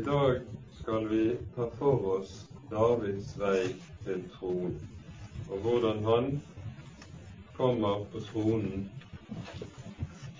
[0.00, 0.40] I dag
[0.80, 2.30] skal vi ta for oss
[2.70, 4.78] Davids vei til tronen,
[5.50, 6.28] og hvordan han
[7.56, 8.86] kommer på tronen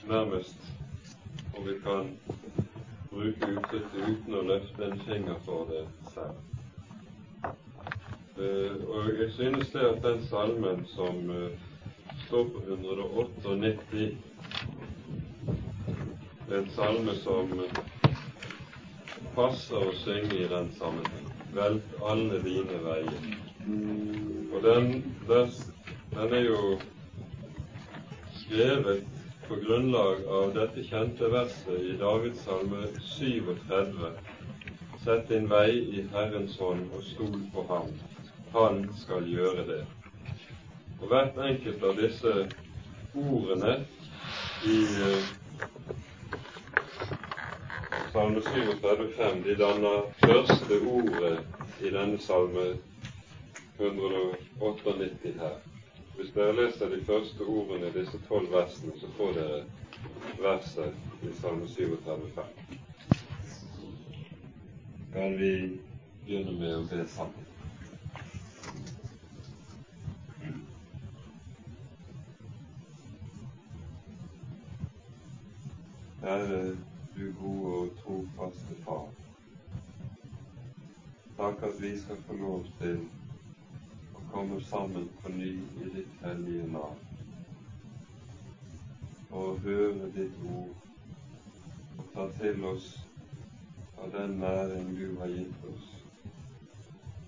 [0.09, 0.57] nærmest,
[1.59, 2.09] om vi kan
[3.11, 6.41] bruke uttrykket uten å løfte en finger for det selv.
[8.41, 11.53] Uh, og jeg synes det at den salmen som uh,
[12.25, 14.11] står på 198,
[16.49, 17.90] er en salme som uh,
[19.35, 21.29] passer å synge i den sammenheng.
[21.55, 23.29] Velg alle dine veier.
[24.51, 24.91] Og den,
[25.29, 26.61] den er jo
[28.43, 29.07] skrevet
[29.49, 34.05] på grunnlag av dette kjente verset i Davids salme 37.
[35.05, 37.91] Sett din vei i Herrens hånd og stol på ham.
[38.55, 39.83] Han skal gjøre det.
[41.01, 42.35] Og hvert enkelt av disse
[43.17, 43.79] ordene
[44.67, 44.81] i
[48.13, 51.45] Salme 37,5 de danner første ordet
[51.81, 52.65] i denne salme
[53.79, 55.55] 198 her.
[56.17, 59.63] Hvis dere leser de første ordene i disse tolv versene, så får dere
[60.41, 62.43] verset i Salme 37,5.
[65.13, 65.79] Kan vi
[66.27, 67.47] begynne med å be sammen?
[76.21, 76.77] Herre,
[77.21, 79.09] du gode og trofaste Far.
[81.37, 83.03] Takk at vi skal få lov til
[84.17, 85.51] å komme sammen på ny
[85.85, 87.07] i ditt hellige navn
[89.41, 92.87] og høre ditt ord og ta til oss
[94.01, 95.91] av den næring du har gitt oss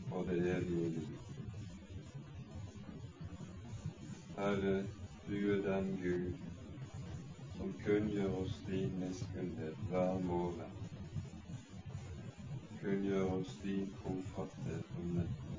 [0.09, 1.13] for det evige liv.
[4.41, 4.75] Herre,
[5.29, 6.52] du er den Gud
[7.93, 10.71] kunngjør oss din miskunnhet hver morgen.
[12.83, 15.59] Kunngjør oss din trofasthet om netten.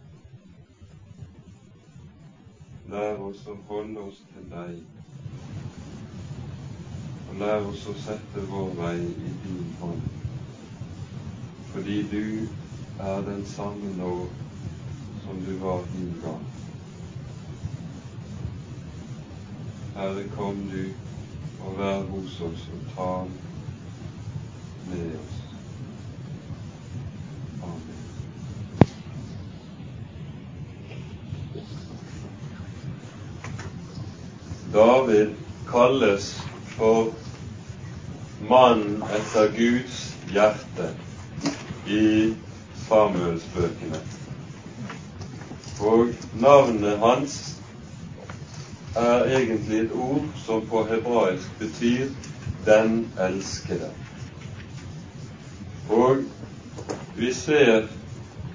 [2.93, 4.81] Lær oss å holde oss til deg,
[7.27, 10.09] og lær oss å sette vår vei i din hånd,
[11.75, 12.25] fordi du
[13.11, 14.11] er den samme nå
[15.27, 16.45] som du var din gang.
[19.93, 21.12] Herre, kom du
[21.65, 23.23] og vær hos oss og ta
[24.89, 25.39] med oss.
[27.63, 28.03] Amen.
[34.73, 35.35] David
[35.71, 36.41] kalles
[36.75, 37.13] for
[38.49, 40.89] mannen etter Guds hjerte
[41.87, 42.33] i
[42.87, 44.01] Samuelsbøkene.
[45.83, 46.07] Og
[46.39, 47.52] navnet hans
[48.95, 52.07] er egentlig et ord som på hebraisk betyr
[52.65, 53.91] 'den elskede'.
[55.89, 56.17] Og
[57.17, 57.87] vi ser,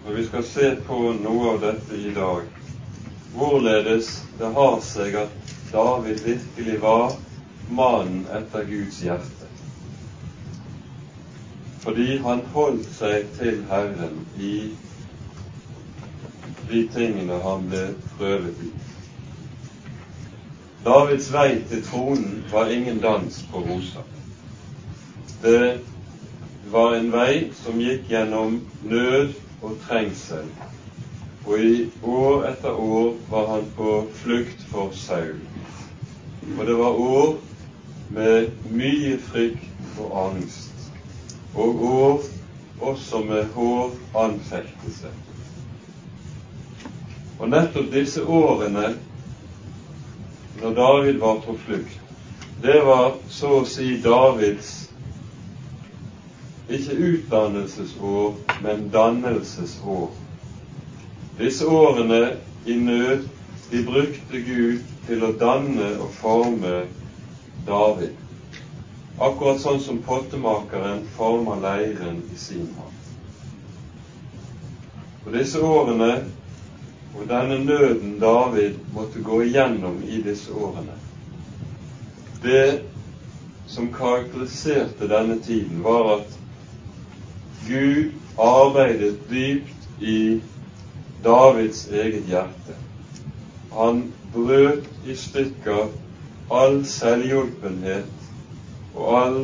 [0.06, 2.42] og vi skal se på noe av dette i dag,
[3.34, 5.28] hvorledes det har seg at
[5.72, 7.16] David virkelig var
[7.68, 9.48] mannen etter Guds hjerte.
[11.84, 14.54] Fordi han holdt seg til Herren i
[16.70, 17.84] de tingene han ble
[18.16, 18.77] prøvet i.
[20.88, 24.04] Davids vei til tronen var ingen dans på roser.
[25.42, 25.80] Det
[26.72, 28.54] var en vei som gikk gjennom
[28.88, 30.46] nød og trengsel,
[31.44, 35.42] og i år etter år var han på flukt for Saul.
[36.56, 37.36] Og det var år
[38.16, 40.88] med mye frykt og angst,
[41.54, 42.22] og år
[42.80, 43.92] også med hård
[44.24, 45.12] anfektelse.
[47.38, 48.94] Og nettopp disse årene
[50.62, 52.00] når David var på flukt,
[52.62, 54.88] det var så å si Davids
[56.68, 60.08] ikke utdannelsesår, men dannelsesår.
[61.38, 62.22] Disse årene
[62.66, 63.28] i nød,
[63.70, 66.82] de brukte Gud til å danne og forme
[67.66, 68.16] David.
[69.18, 72.98] Akkurat sånn som pottemakeren former leiren i sin hånd.
[75.24, 76.12] Og disse årene
[77.18, 80.94] og denne nøden David måtte gå igjennom i disse årene.
[82.42, 82.82] Det
[83.66, 86.38] som karakteriserte denne tiden, var at
[87.66, 90.40] Gud arbeidet dypt i
[91.24, 92.76] Davids eget hjerte.
[93.74, 95.88] Han brøt i stykker
[96.50, 98.30] all selvhjulpenhet
[98.94, 99.42] og all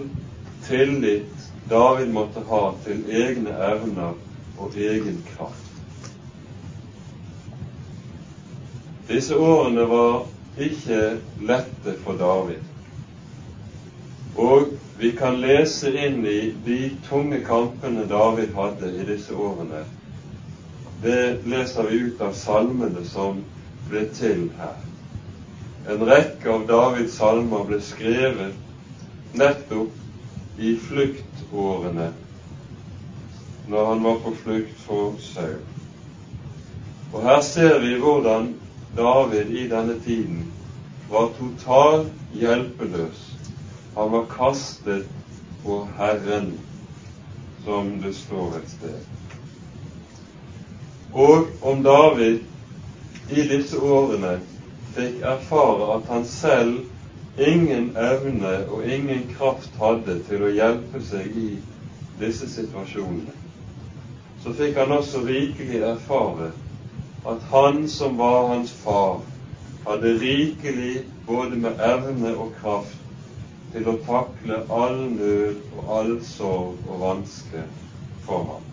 [0.68, 4.16] tillit David måtte ha til egne evner
[4.58, 5.63] og egen kraft.
[9.08, 10.22] Disse årene var
[10.56, 11.00] ikke
[11.44, 12.62] lette for David.
[14.40, 16.78] Og vi kan lese inn i de
[17.08, 19.82] tunge kampene David hadde i disse årene.
[21.02, 23.42] Det leser vi ut av salmene som
[23.90, 24.80] ble til her.
[25.92, 32.08] En rekke av Davids salmer ble skrevet nettopp i fluktårene
[33.68, 35.60] når han var på flukt for Saul.
[37.12, 38.54] Og her ser vi hvordan
[38.96, 40.52] David i denne tiden
[41.10, 43.24] var totalt hjelpeløs
[43.94, 45.06] han var kastet
[45.62, 46.58] på Herren,
[47.64, 48.96] som det står et sted.
[51.12, 52.40] Og om David
[53.30, 54.40] i disse årene
[54.96, 56.82] fikk erfare at han selv
[57.38, 61.48] ingen evne og ingen kraft hadde til å hjelpe seg i
[62.18, 63.34] disse situasjonene,
[64.42, 66.50] så fikk han også rikelig erfare
[67.26, 69.20] at han som var hans far,
[69.86, 73.00] hadde rikelig både med evne og kraft
[73.72, 77.64] til å takle all nød og all sorg og vanske
[78.26, 78.66] for ham.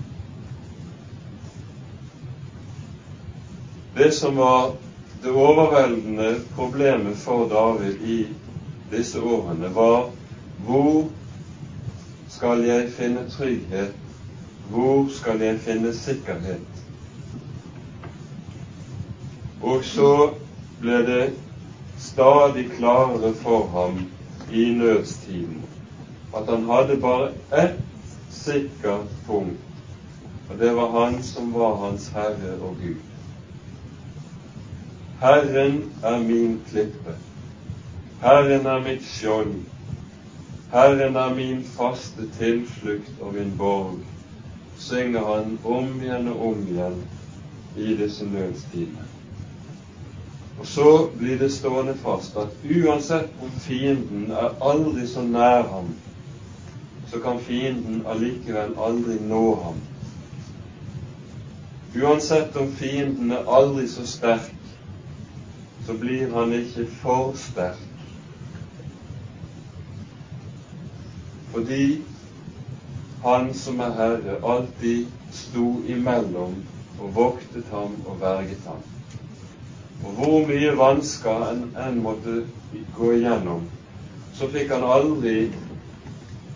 [3.96, 4.74] Det som var
[5.24, 8.20] det overveldende problemet for David i
[8.92, 10.10] disse årene, var
[10.66, 11.08] hvor
[12.30, 13.96] skal jeg finne trygghet?
[14.72, 16.81] Hvor skal jeg finne sikkerhet?
[19.62, 20.34] Og så
[20.82, 21.34] ble det
[22.02, 24.00] stadig klarere for ham
[24.52, 25.62] i nødstiden
[26.38, 27.32] at han hadde bare
[27.64, 27.80] ett
[28.30, 29.60] sikkert punkt,
[30.50, 32.96] og det var Han som var hans Herre og Gud.
[35.20, 37.16] Herren er min klippe.
[38.22, 39.54] Herren er mitt skjold.
[40.72, 44.00] Herren er min faste tilflukt og min borg,
[44.78, 47.04] synger han om igjen og om igjen
[47.78, 49.11] i disse nødstidene.
[50.62, 55.88] Og så blir det stående fast at uansett om fienden er aldri så nær ham,
[57.10, 59.80] så kan fienden allikevel aldri nå ham.
[62.04, 64.54] Uansett om fienden er aldri så sterk,
[65.88, 67.82] så blir han ikke for sterk.
[71.56, 71.84] Fordi
[73.26, 76.56] han som er Herre, alltid sto imellom
[77.00, 78.91] og voktet ham og verget ham.
[80.04, 82.40] Og hvor mye vansker en enn måtte
[82.98, 83.68] gå igjennom,
[84.34, 85.36] så fikk han aldri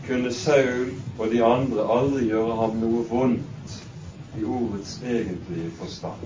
[0.07, 3.77] kunne Saul og de andre aldri gjøre ham noe vondt
[4.39, 6.25] i ordets egentlige forstand.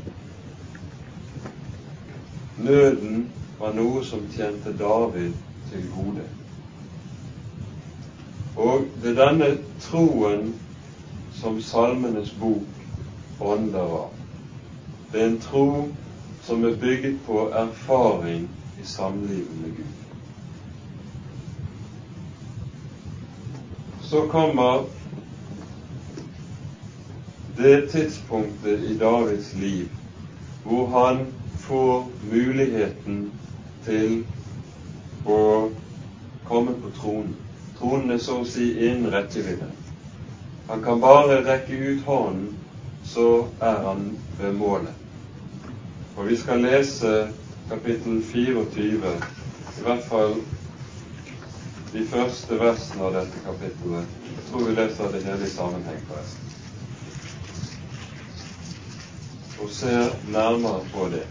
[2.63, 3.29] Nøden
[3.59, 5.35] var noe som tjente David
[5.71, 6.25] til gode.
[8.59, 9.49] Og det er denne
[9.85, 10.53] troen
[11.39, 14.11] som Salmenes bok ånder av.
[15.11, 15.67] Det er en tro
[16.49, 18.49] som er bygget på erfaring
[18.81, 19.85] i samlivet med Gud.
[24.01, 24.85] Så kommer
[27.57, 29.85] det tidspunktet i Davids liv
[30.63, 31.25] hvor han
[31.57, 33.31] får muligheten
[33.85, 34.23] til
[35.25, 35.69] å
[36.47, 37.35] komme på tronen.
[37.77, 39.69] Tronen er så å si innen rekkevidde.
[40.71, 42.55] Han kan bare rekke ut hånden,
[43.05, 44.98] så er han ved målet.
[46.19, 47.29] Og vi skal lese
[47.69, 49.11] kapittel 24,
[49.79, 50.33] i hvert fall
[51.93, 54.17] de første versene av dette kapittelet.
[54.27, 56.49] Jeg tror vi leser det hele i sammenheng, forresten.
[59.63, 61.23] Og ser nærmere på det.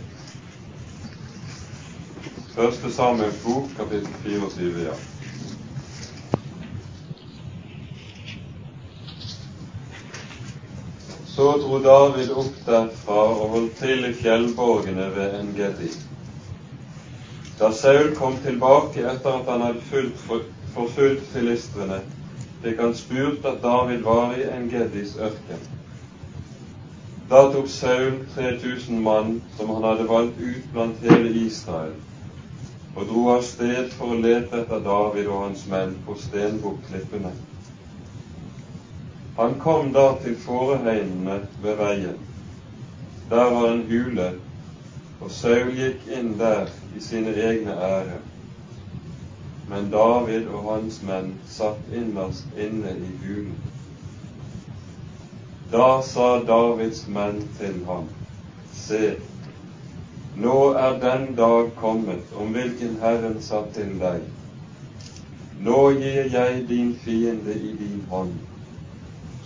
[2.55, 4.97] Første Samuels bok, kapittel 24, ja.
[11.39, 15.91] Så dro David opp derfra og holdt til i fjellborgene ved Engedi.
[17.61, 20.25] Da Saul kom tilbake etter at han hadde fulgt,
[20.75, 22.01] forfulgt filistrene,
[22.65, 25.63] fikk han spurt at David var i Engedis ørken.
[27.31, 31.95] Da tok Saul 3000 mann som han hadde valgt ut blant hele Israel,
[32.97, 37.31] og dro av sted for å lete etter David og hans menn på Stenbukklippene.
[39.39, 42.17] Han kom da til fåreheimene ved veien.
[43.31, 44.25] Der var en hule,
[45.21, 48.17] og Saul gikk inn der i sine egne ære.
[49.71, 53.55] Men David og hans menn satt innerst inne i hulen.
[55.71, 58.11] Da sa Davids menn til ham,
[58.75, 59.15] Se,
[60.35, 64.27] nå er den dag kommet om hvilken Herren sa til deg.
[65.63, 68.39] Nå gir jeg din fiende i din hånd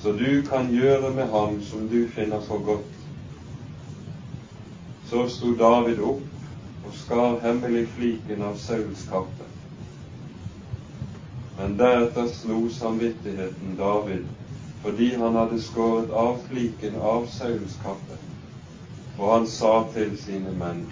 [0.03, 2.95] så du kan gjøre med ham som du finner for godt.
[5.11, 9.47] Så sto David opp og skar hemmelig fliken av Sauls kappe.
[11.59, 14.27] Men deretter slo samvittigheten David
[14.83, 18.19] fordi han hadde skåret av fliken av Sauls kappe.
[19.21, 20.83] Og han sa til sine menn,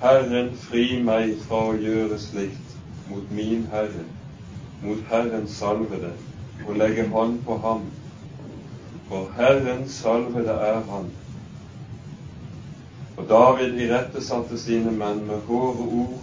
[0.00, 2.76] Herren fri meg fra å gjøre slikt
[3.10, 4.06] mot min Herre,
[4.80, 6.14] mot Herrens salvede,
[6.66, 7.86] og legge hånd på ham.
[9.08, 11.10] For Herrens salvede er han.
[13.16, 16.20] Og David irettesatte sine menn med hårde ord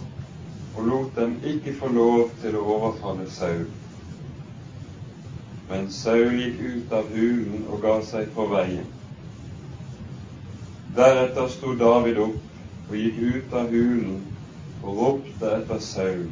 [0.76, 3.66] og lot dem ikke få lov til å overfalle Saul.
[5.70, 8.86] Men Saul gikk ut av hulen og ga seg på veien.
[10.96, 14.18] Deretter sto David opp og gikk ut av hulen
[14.82, 16.26] og ropte etter Saul.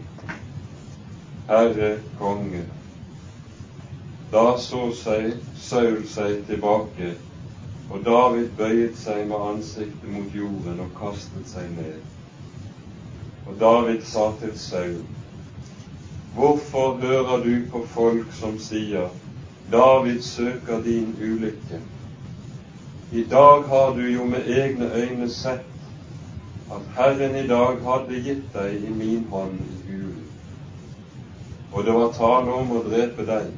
[1.49, 2.65] Herre konge.
[4.33, 7.15] Da så seg Saul seg tilbake,
[7.89, 12.03] og David bøyet seg med ansiktet mot jorden og kastet seg ned.
[13.49, 14.99] Og David sa til Saul,
[16.35, 19.09] Hvorfor hører du på folk som sier,
[19.73, 21.81] David søker din ulykke?
[23.13, 25.65] I dag har du jo med egne øyne sett
[26.69, 30.29] at Herren i dag hadde gitt deg i min hånd i hulen.
[31.73, 33.49] Og det var tale om å drepe deg.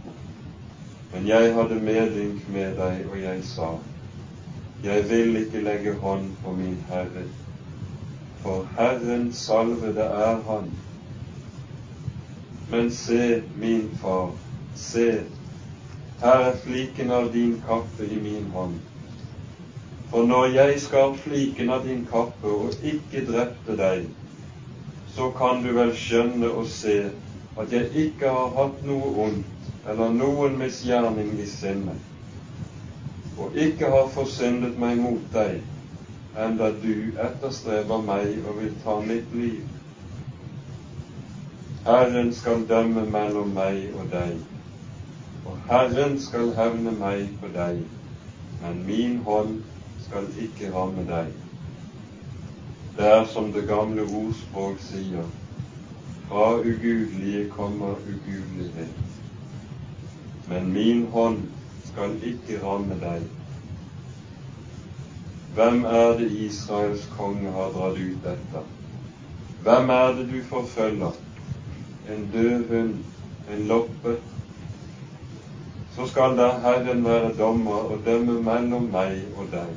[1.12, 3.75] Men jeg hadde medynk med deg, og jeg sa,
[4.85, 7.29] jeg vil ikke legge hånd på min Herre
[8.43, 10.71] for Herren salvede er Han.
[12.71, 14.31] Men se, min far,
[14.75, 15.25] se,
[16.21, 18.75] her er fliken av din kappe i min hånd.
[20.11, 24.07] For når jeg skar fliken av din kappe og ikke drepte deg,
[25.14, 26.99] så kan du vel skjønne og se
[27.59, 31.95] at jeg ikke har hatt noe ondt eller noen misgjerning i sinne,
[33.41, 35.61] og ikke har forsyndet meg mot deg,
[36.39, 36.95] enda du
[37.25, 39.63] etterstreber meg og vil ta mitt liv.
[41.87, 44.37] Herren skal dømme mellom meg og deg,
[45.49, 47.81] og Herren skal hevne meg på deg,
[48.61, 49.63] men min hånd
[50.05, 51.33] skal ikke ramme deg.
[52.99, 55.25] Det er som det gamle ordspråk sier,
[56.29, 59.10] fra ugudelige kommer ugudelighet.
[60.50, 61.42] Men min hånd
[61.92, 63.23] skal ikke ramme deg.
[65.54, 68.66] Hvem er det Israels konge har dratt ut etter?
[69.62, 71.16] Hvem er det du forfølger?
[72.11, 72.95] En død hund,
[73.54, 74.16] en loppe?
[75.95, 79.73] Så skal da Herren være dommer og dømme mellom meg og deg.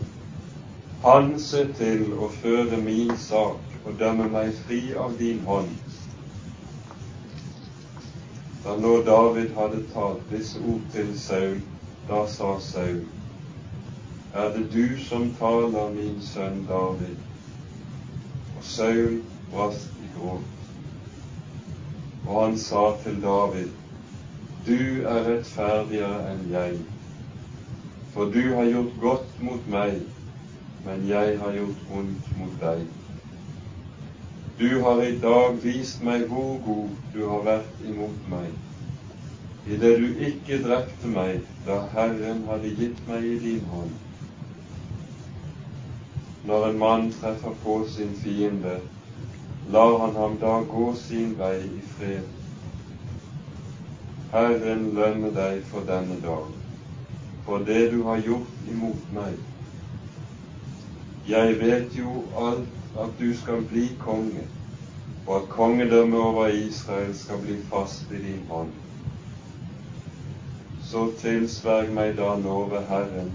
[1.03, 5.82] Han ser til å føre min sak og dømme meg fri av din hånd.
[8.63, 11.59] Da nå David hadde talt disse ord til Saul,
[12.07, 13.03] da sa Saul:"
[14.33, 17.17] er det du som taler, min sønn David.
[18.57, 20.47] Og Saul brast i gråt.
[22.27, 23.69] Og han sa til David,
[24.67, 26.79] du er rettferdigere enn jeg,
[28.13, 30.01] for du har gjort godt mot meg,
[30.85, 32.87] men jeg har gjort vondt mot deg.
[34.59, 38.51] Du har i dag vist meg hvor god du har vært imot meg,
[39.65, 43.95] idet du ikke drepte meg da Herren hadde gitt meg i din hånd.
[46.45, 48.75] Når en mann treffer på sin fiende,
[49.73, 52.29] lar han ham da gå sin vei i fred.
[54.35, 56.53] Herren lønne deg for denne dag,
[57.47, 59.33] for det du har gjort imot meg.
[61.25, 64.47] Jeg vet jo alt at du skal bli konge,
[65.27, 68.71] og at kongedømmet over Israel skal bli fast i din hånd.
[70.83, 73.31] Så tilsverg meg da nå ved Herren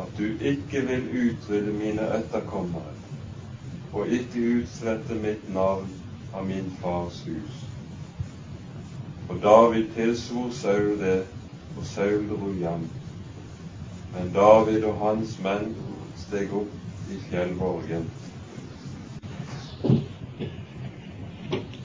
[0.00, 2.94] at du ikke vil utrydde mine etterkommere
[3.94, 5.86] og ikke utslette mitt navn
[6.34, 7.60] av min fars hus.
[9.28, 11.20] Og David tilsvor Saul det,
[11.76, 12.88] og Saul dro hjem.
[14.16, 15.70] Men David og hans menn
[16.24, 18.10] steg opp i fjellborgen.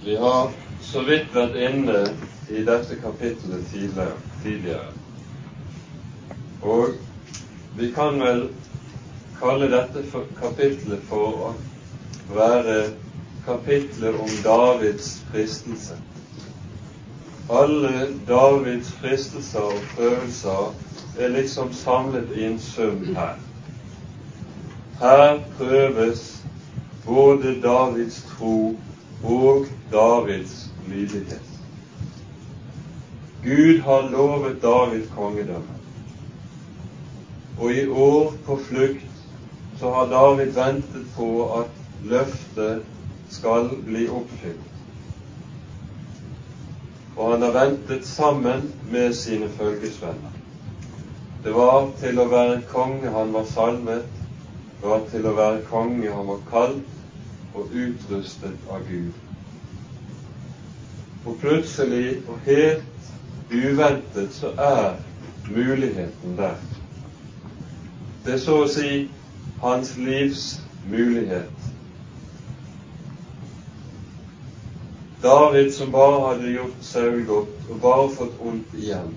[0.10, 0.50] Vi har
[0.82, 2.00] så vidt vært inne
[2.50, 4.88] i dette kapittelet tidligere.
[6.66, 6.96] Og
[7.78, 8.42] vi kan vel
[9.38, 10.01] kalle dette
[10.39, 11.51] kapitlet for å
[12.39, 12.80] være
[13.46, 16.00] kapitlet om Davids fristelse.
[17.62, 23.38] Alle Davids fristelser og prøvelser er liksom samlet i en sum her.
[25.06, 26.30] Her prøves
[27.06, 28.60] både Davids tro
[29.24, 31.50] og Davids lydighet.
[33.44, 35.78] Gud har lovet David kongedømme.
[37.60, 39.06] Og i år på flukt
[39.80, 41.72] så har David ventet på at
[42.04, 42.84] løftet
[43.30, 44.70] skal bli oppfylt.
[47.20, 50.36] og han har ventet sammen med sine følgesvenner.
[51.44, 54.06] Det var til å være konge han var salmet,
[54.80, 56.99] det var til å være konge han var kalt
[57.53, 59.12] og utrustet av Gud.
[61.25, 62.84] Og plutselig og helt
[63.51, 65.00] uventet så er
[65.50, 66.58] muligheten der.
[68.25, 69.08] Det er så å si
[69.62, 70.46] hans livs
[70.89, 71.56] mulighet.
[75.24, 79.10] David som bare hadde gjort Saul godt og bare fått ondt igjen.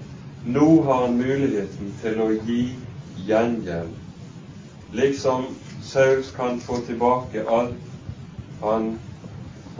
[0.44, 2.62] Nå har han muligheten til å gi
[3.28, 3.92] gjengjeld,
[4.98, 5.44] liksom
[5.86, 7.91] Saul kan få tilbake alt
[8.62, 8.98] han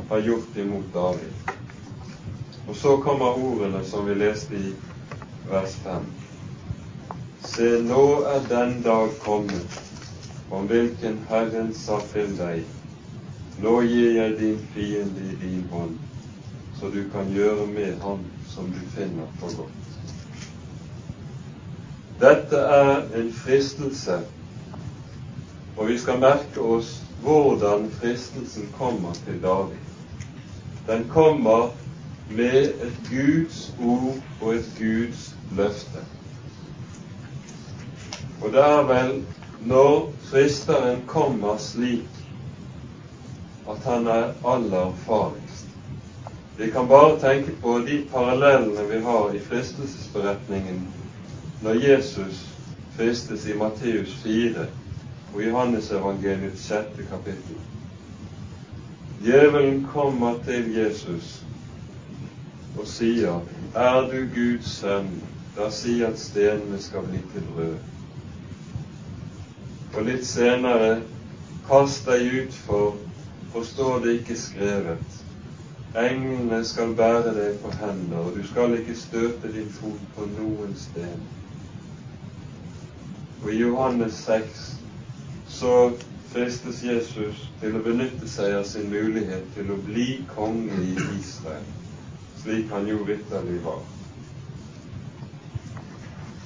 [0.09, 1.33] har gjort imot David.
[2.69, 4.73] Og så kommer ordene som vi leste i
[5.51, 6.07] vers 5.
[7.45, 9.79] Se, nå er den dag kommet
[10.51, 12.63] om hvilken Herren sa til deg,
[13.63, 15.95] nå gir jeg din fiende i din hånd,
[16.81, 19.79] så du kan gjøre med ham som du finner for godt.
[22.21, 24.21] Dette er en fristelse,
[25.77, 29.77] og vi skal merke oss hvordan fristelsen kommer til David.
[30.87, 31.71] Den kommer
[32.31, 35.99] med et Guds ord og et Guds løfte.
[38.43, 39.25] Og det er vel
[39.67, 42.09] når fristeren kommer slik
[43.71, 45.67] at han er aller farligst.
[46.59, 50.83] Vi kan bare tenke på de parallellene vi har i fristelsesberetningen
[51.63, 52.43] når Jesus
[52.97, 54.67] fristes i Matteus 4
[55.35, 57.57] og Johannesevangeliets sjette kapittel.
[59.23, 61.45] Djevelen kommer til Jesus
[62.79, 63.41] og sier,
[63.75, 65.09] Er du Guds sønn,
[65.57, 67.77] da si at stenene skal bli til brød.
[69.95, 71.03] Og litt senere,
[71.69, 72.97] kast deg utfor,
[73.53, 75.23] for står det ikke skrevet.
[76.03, 80.73] Englene skal bære deg på hender, og du skal ikke støte din fot på noen
[80.77, 81.27] sten.
[83.43, 84.82] Og i Johannes 6
[85.63, 85.93] så
[86.33, 91.69] fristes Jesus til å benytte seg av sin mulighet til å bli konge i Israel,
[92.43, 93.85] slik han jo vitterlig var.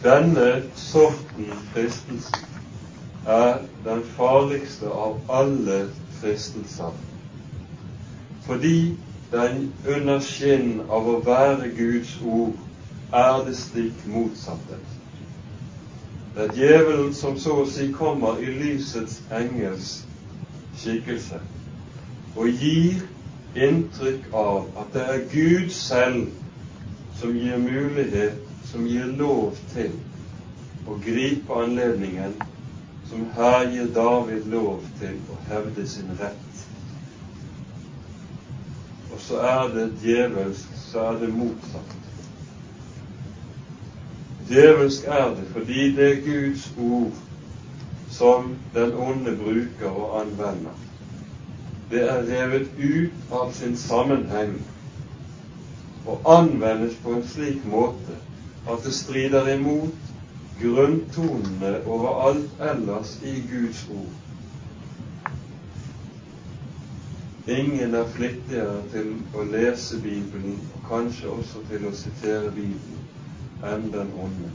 [0.02, 2.42] Denne sorten fristelse
[3.38, 5.78] er den farligste av alle
[6.18, 6.92] fristelser,
[8.44, 8.76] fordi
[9.32, 12.52] den under skinn av å være Guds ord
[13.16, 14.76] er det stikk motsatte.
[16.36, 20.02] Det er djevelen som så å si kommer i lysets engels
[20.76, 21.38] skikkelse
[22.36, 23.06] og gir
[23.56, 26.26] inntrykk av at det er Gud selv
[27.16, 29.94] som gir mulighet, som gir lov til
[30.84, 32.36] å gripe anledningen
[33.08, 36.66] som her gir David lov til å hevde sin rett
[39.08, 42.05] og så er det djevelsk, så er det motsatt.
[44.48, 47.12] Djevelsk er det fordi det er Guds ord
[48.10, 50.76] som den onde bruker og anvender.
[51.90, 54.54] Det er revet ut av sin sammenheng
[56.06, 58.18] og anvendes på en slik måte
[58.70, 60.12] at det strider imot
[60.62, 64.14] grunntonene overalt ellers i Guds ord.
[67.46, 73.04] Ingen er flittigere til å lese Bibelen, og kanskje også til å sitere Bibelen,
[73.62, 74.50] enn den onde.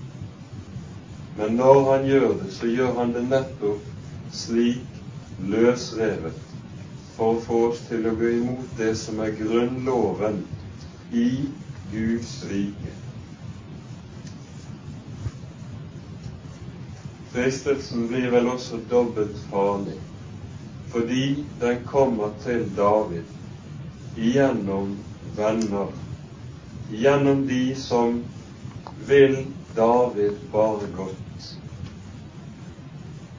[1.37, 3.87] Men når han gjør det, så gjør han det nettopp
[4.31, 5.01] slik
[5.51, 6.37] løsrevet,
[7.15, 10.43] for å få oss til å gå imot det som er grunnloven
[11.11, 11.29] i
[11.91, 12.93] Guds rike.
[17.31, 19.97] Fristelsen blir vel også dobbelt farlig
[20.91, 24.97] fordi den kommer til David gjennom
[25.37, 25.93] venner,
[26.91, 28.17] gjennom de som
[29.07, 31.57] vil David bare godt.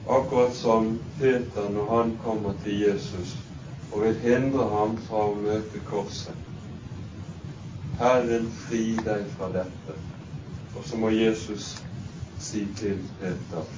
[0.07, 3.37] Akkurat som Peter når han kommer til Jesus
[3.91, 6.49] og vil hindre ham fra å møte korset.
[7.99, 9.95] Herren, fri deg fra dette.
[10.73, 11.75] Og så må Jesus
[12.41, 13.69] si til Peter,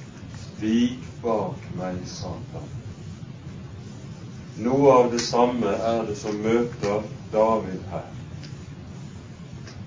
[0.60, 2.70] vik bak meg, Satan.
[4.64, 8.08] Noe av det samme er det som møter David her.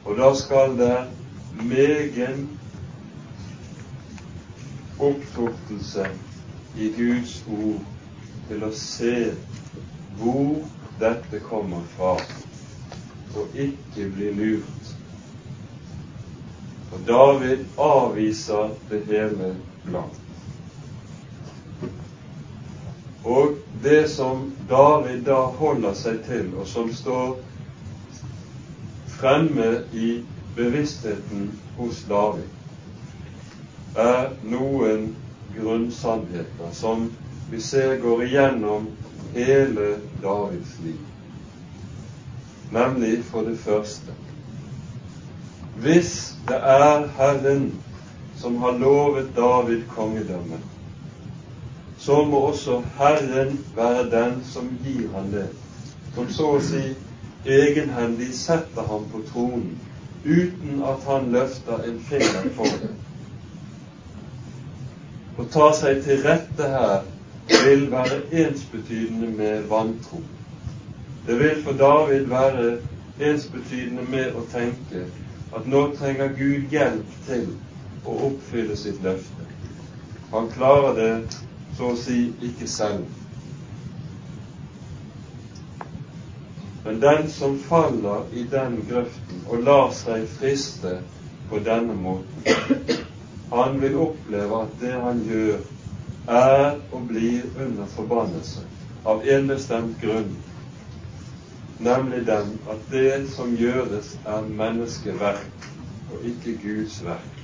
[0.06, 0.94] Og da skal det
[1.54, 2.60] megen
[5.00, 6.08] opptortelse
[6.78, 7.82] i Guds ord
[8.50, 9.16] til å se
[10.20, 10.56] hvor
[11.00, 12.16] dette kommer fra,
[13.40, 14.96] og ikke bli lurt.
[16.90, 19.54] Og David avviser det hele
[19.86, 20.26] blankt.
[23.24, 27.38] Og det som David da holder seg til, og som står
[29.20, 30.20] fremme i
[30.60, 32.50] bevisstheten hos David,
[33.96, 35.16] er noen
[35.56, 37.08] grunnsannheter som
[37.52, 38.90] vi ser går igjennom
[39.34, 41.00] hele Davids liv.
[42.72, 44.14] Nemlig for det første
[45.80, 47.72] Hvis det er Herren
[48.38, 50.60] som har lovet David kongedømme,
[51.98, 55.48] så må også Herren være den som gir han det,
[56.16, 56.84] som så å si
[57.46, 59.80] egenhendig setter ham på tronen,
[60.26, 62.92] uten at han løfter en finger for det.
[65.40, 67.06] Å ta seg til rette her
[67.50, 70.20] vil være ensbetydende med vantro.
[71.28, 72.68] Det vil for David være
[73.20, 75.06] ensbetydende med å tenke
[75.56, 77.48] at nå trenger Gud hjelp til
[78.06, 79.48] å oppfylle sitt løfte.
[80.34, 81.14] Han klarer det
[81.78, 83.19] så å si ikke selv.
[86.84, 91.00] Men den som faller i den grøften og lar seg friste
[91.50, 92.46] på denne måten,
[93.52, 95.60] han vil oppleve at det han gjør,
[96.30, 98.64] er og blir under forbannelse
[99.10, 100.36] av en bestemt grunn,
[101.80, 105.68] nemlig den at det som gjøres, er menneskeverk
[106.14, 107.36] og ikke Guds verk.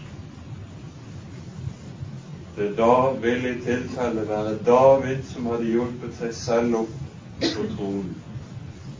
[2.55, 6.95] Det da vil i tilfelle være David som hadde hjulpet seg selv opp
[7.41, 8.24] på tronen.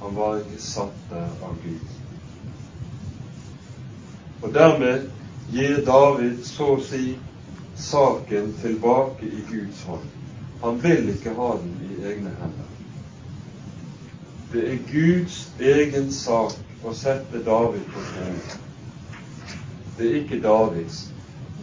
[0.06, 1.94] Han var ikke satt der av Gud.
[4.42, 5.08] Og dermed
[5.50, 7.16] gir David så å si
[7.76, 10.04] saken tilbake i Guds hånd.
[10.62, 12.70] Han vil ikke ha den i egne hender.
[14.52, 15.40] Det er Guds
[15.72, 18.62] egen sak å sette David på tronen.
[19.98, 21.02] Det er ikke Davids.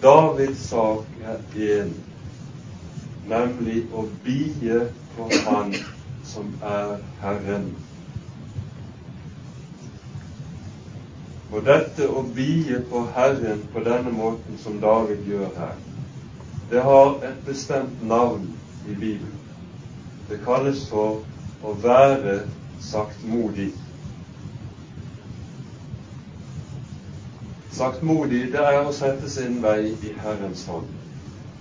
[0.03, 1.39] Davids sak er
[1.79, 1.95] én,
[3.31, 4.83] nemlig å bie
[5.15, 5.71] på Han
[6.27, 7.71] som er Herren.
[11.53, 15.75] Og dette å bie på Herren på denne måten som David gjør her,
[16.71, 18.47] det har et bestemt navn
[18.89, 19.39] i Bibelen.
[20.31, 21.21] Det kalles for
[21.61, 22.39] å være
[22.81, 23.69] saktmodig.
[27.77, 30.89] Saktmodig, det er å sette sin vei i Herrens hånd.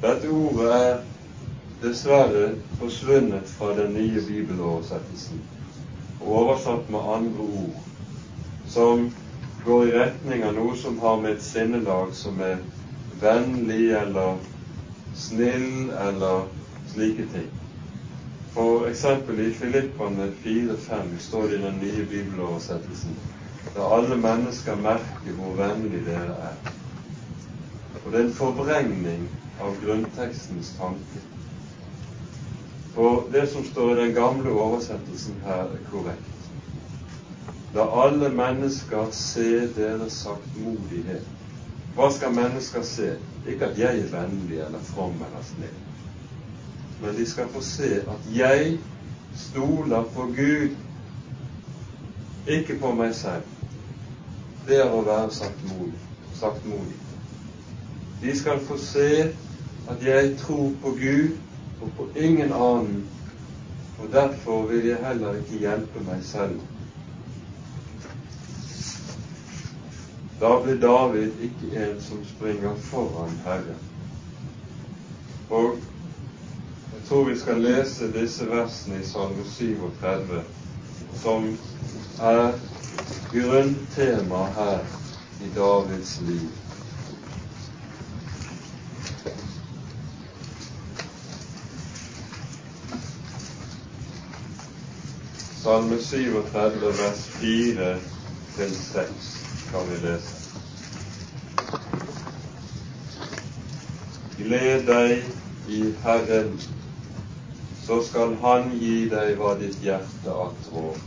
[0.02, 1.02] Dette ordet er
[1.84, 5.44] dessverre forsvunnet fra den nye bibeloversettelsen
[6.22, 9.10] og oversatt med andre ord som
[9.66, 12.62] går i retning av noe som har med et sinnelag som er
[13.22, 14.40] vennlig eller
[15.16, 16.48] snill eller
[16.94, 17.50] slike ting.
[18.54, 23.20] For eksempel i Filippane 4-5 står det i den nye bibeloversettelsen
[23.76, 26.58] da alle mennesker merker hvor vennlig dere er.
[28.02, 29.30] Og det er en forvrengning
[29.62, 31.22] av grunntekstens tanke.
[32.96, 36.31] For det som står i den gamle oversettelsen her, er korrekt.
[37.74, 41.28] La alle mennesker se deres saktmodighet.
[41.96, 43.14] Hva skal mennesker se?
[43.48, 45.78] Ikke at jeg er vennlig eller from eller snill,
[47.02, 48.78] men de skal få se at jeg
[49.36, 50.76] stoler på Gud,
[52.48, 53.48] ikke på meg selv.
[54.68, 56.04] Det er å være saktmodig.
[56.38, 57.00] saktmodig.
[58.22, 59.08] De skal få se
[59.90, 61.38] at jeg tror på Gud
[61.82, 63.08] og på ingen annen,
[64.00, 66.60] og derfor vil jeg heller ikke hjelpe meg selv
[70.42, 73.78] Da blir David ikke en som springer foran Herren.
[75.50, 75.76] Og
[76.94, 80.42] jeg tror vi skal lese disse versene i Salme 37,
[81.22, 81.46] som
[82.22, 82.58] er
[83.34, 84.82] grunntema her
[85.46, 86.50] i Davids liv.
[95.62, 97.96] Salme 37, vers 4
[98.58, 100.36] til 6 skal vi lese.
[104.38, 106.58] Gled deg i Herren,
[107.86, 111.00] så skal Han gi deg hva ditt hjerte attrår.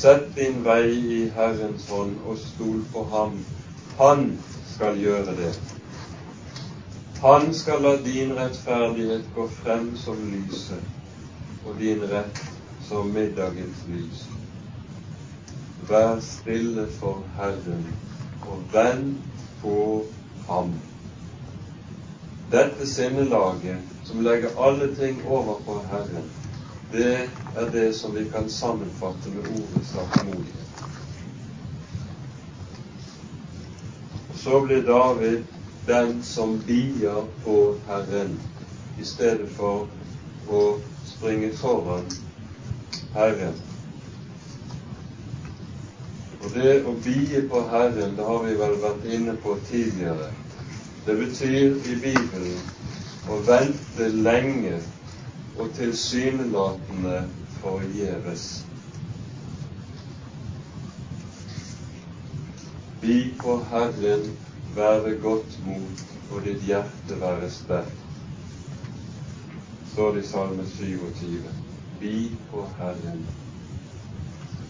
[0.00, 0.84] Sett din vei
[1.16, 3.40] i Herrens hånd og stol på Ham.
[3.96, 4.28] Han
[4.74, 5.54] skal gjøre det.
[7.22, 10.84] Han skal la din rettferdighet gå frem som lyset,
[11.64, 12.44] og din rett
[12.90, 14.28] som middagens lys.
[15.88, 17.86] Vær stille for Herren,
[18.40, 20.04] og vent på
[20.48, 20.72] Ham.
[22.52, 26.26] Dette sinnelaget, som legger alle ting over på Herren,
[26.92, 30.84] det er det som vi kan sammenfatte med ordet saktmodighet.
[34.44, 35.42] Så blir David
[35.86, 38.36] den som bier på Herren,
[39.00, 39.88] i stedet for
[40.48, 40.62] å
[41.16, 42.12] springe foran
[43.14, 43.67] Herren.
[46.48, 50.30] Og det å bie på Herren, det har vi vel vært inne på tidligere.
[51.04, 52.62] Det betyr i Bibelen
[53.28, 54.78] å vente lenge
[55.58, 57.18] og tilsynelatende
[57.58, 58.46] forgjeves.
[63.04, 64.24] Bi på Herren,
[64.72, 67.98] være godt mot, og ditt hjerte være sterkt
[69.98, 71.42] står det i Salme 27.
[72.00, 73.26] Bi på Herren.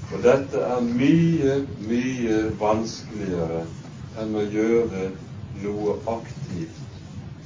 [0.08, 3.64] Og dette er mye, mye vanskeligere
[4.18, 5.10] enn å gjøre
[5.64, 6.96] noe aktivt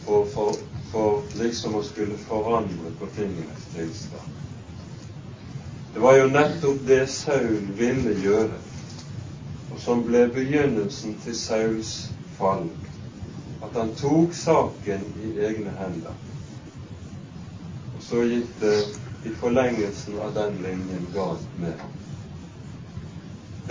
[0.04, 0.54] for, for,
[0.92, 4.28] for liksom å skulle forandre på tingenes tilstand.
[5.92, 8.60] Det var jo nettopp det Saul ville gjøre,
[9.72, 11.92] og som ble begynnelsen til Sauls
[12.38, 12.68] fall,
[13.62, 16.14] at han tok saken i egne hender
[17.92, 18.76] Og så gikk det
[19.28, 22.01] i forlengelsen av den linjen galt med ham.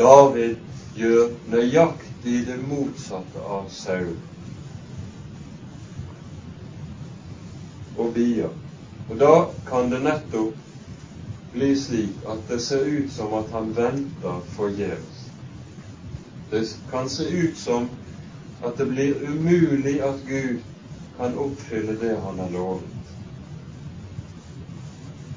[0.02, 0.56] David
[0.98, 4.16] gjør nøyaktig det motsatte av Saul
[8.02, 8.50] og bier.
[9.10, 9.34] Og da
[9.68, 10.58] kan det nettopp
[11.54, 15.22] bli slik at det ser ut som at han venter forgjeves.
[16.52, 17.90] Det kan se ut som
[18.64, 20.66] at det blir umulig at Gud
[21.20, 23.14] kan oppfylle det han har lovet.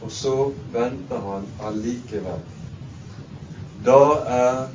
[0.01, 2.54] Og så venter han allikevel.
[3.85, 4.69] Da er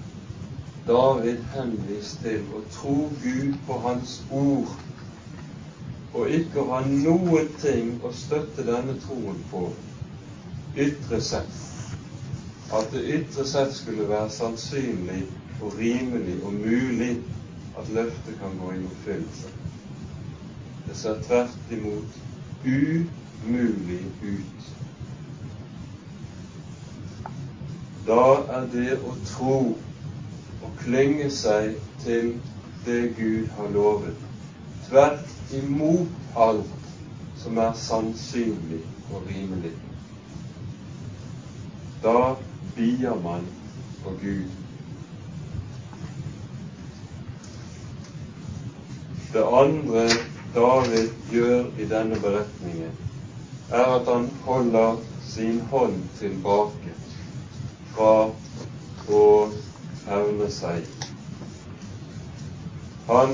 [0.88, 2.94] David henvist til å tro
[3.24, 4.70] Gud på Hans ord,
[6.14, 9.64] og ikke ha noen ting å støtte denne troen på
[10.78, 11.58] ytre sett.
[12.70, 15.24] At det ytre sett skulle være sannsynlig
[15.58, 17.16] og rimelig og mulig
[17.82, 19.54] at løftet kan gå i oppfyllelse.
[20.86, 22.22] Det ser tvert imot
[22.66, 24.79] umulig ut
[28.10, 28.22] Da
[28.58, 29.58] er det å tro
[30.66, 32.32] og klynge seg til
[32.86, 34.16] det Gud har lovet,
[34.88, 36.88] tvert imot alt
[37.44, 38.80] som er sannsynlig
[39.12, 39.76] og rimelig.
[42.02, 42.34] Da
[42.76, 43.46] bier man
[44.02, 44.48] på Gud.
[49.36, 50.08] Det andre
[50.56, 52.98] David gjør i denne beretningen,
[53.70, 56.96] er at han holder sin hånd tilbake
[58.00, 58.32] fra
[59.12, 59.24] å
[60.08, 60.86] hevne seg.
[63.10, 63.34] Han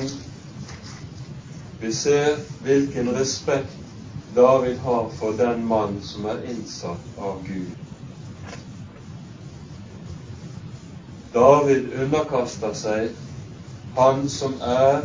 [1.80, 3.75] Vi ser hvilken respekt
[4.36, 7.75] David har for den mann som er innsatt av Gud.
[11.36, 13.12] David underkaster seg
[13.99, 15.04] han som er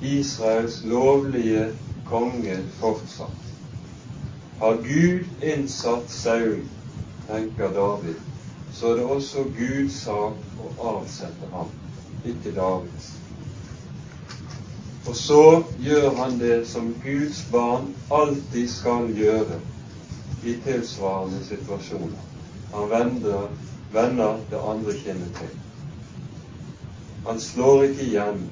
[0.00, 1.68] Israels lovlige
[2.08, 3.52] konge fortsatt.
[4.62, 6.62] Har Gud innsatt Saul,
[7.28, 8.29] tenker David,
[8.80, 11.72] så er det også Guds sak å avsette ham,
[12.24, 13.08] ikke Davids.
[15.08, 15.42] Og så
[15.84, 19.58] gjør han det som Guds barn alltid skal gjøre
[20.48, 22.22] i tilsvarende situasjoner.
[22.72, 23.50] Han vender,
[23.92, 25.50] vender det andre kinnet til.
[27.26, 28.46] Han slår ikke igjen.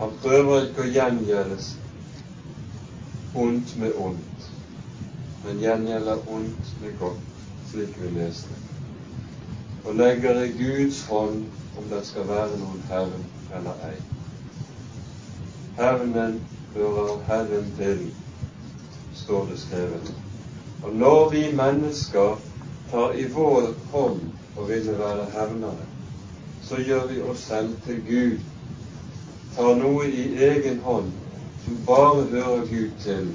[0.00, 1.68] Han prøver ikke å gjengjeldes
[3.38, 4.50] ondt med ondt,
[5.44, 7.22] men gjengjelder ondt med godt,
[7.70, 8.69] slik vi leste
[9.84, 11.44] og legger i Guds hånd
[11.78, 13.22] om det skal være noen hevn
[13.58, 13.96] eller ei.
[15.78, 16.40] Hevnen
[16.74, 18.02] hører Herren til,
[19.22, 20.12] står det skrevet.
[20.82, 22.36] Og når vi mennesker
[22.90, 24.20] tar i vår hånd
[24.56, 25.88] og ville være hevnere,
[26.62, 28.38] så gjør vi oss selv til Gud,
[29.56, 31.12] tar noe i egen hånd
[31.64, 33.32] som bare hører Gud til,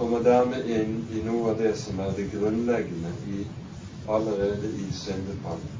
[0.00, 3.42] kommer dermed inn i noe av det som er det grunnleggende i,
[4.08, 5.74] allerede i syndefallet,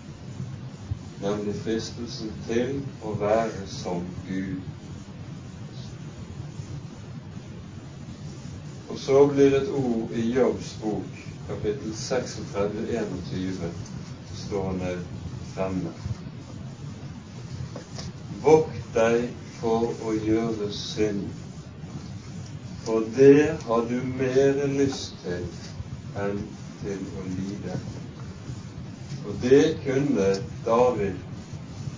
[1.23, 4.61] nemlig fristelsen til å være som Gud.
[8.93, 13.75] Og så blir et ord i Jobbs bok, kapittel 36, 21,
[14.45, 14.97] stående
[15.55, 15.97] fremme.
[18.45, 19.31] Vokt deg
[19.63, 21.31] for å gjøre synd
[22.85, 25.43] for det har du mer lyst til
[26.21, 26.39] enn
[26.83, 27.77] til å lide.
[29.27, 30.31] Og det kunne
[30.67, 31.19] David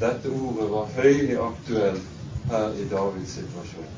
[0.03, 3.93] Dette ordet var høylig aktuelt her i Davids situasjon.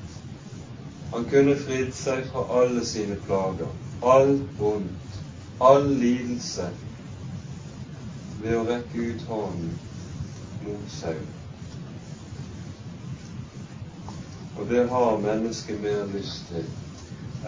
[1.14, 3.70] Han kunne fridd seg fra alle sine plager,
[4.14, 5.20] all vondt,
[5.64, 6.68] all lidelse,
[8.42, 9.72] ved å rekke ut hånden
[10.66, 11.24] mot Saul.
[14.56, 16.66] Og det har mennesket mer lyst til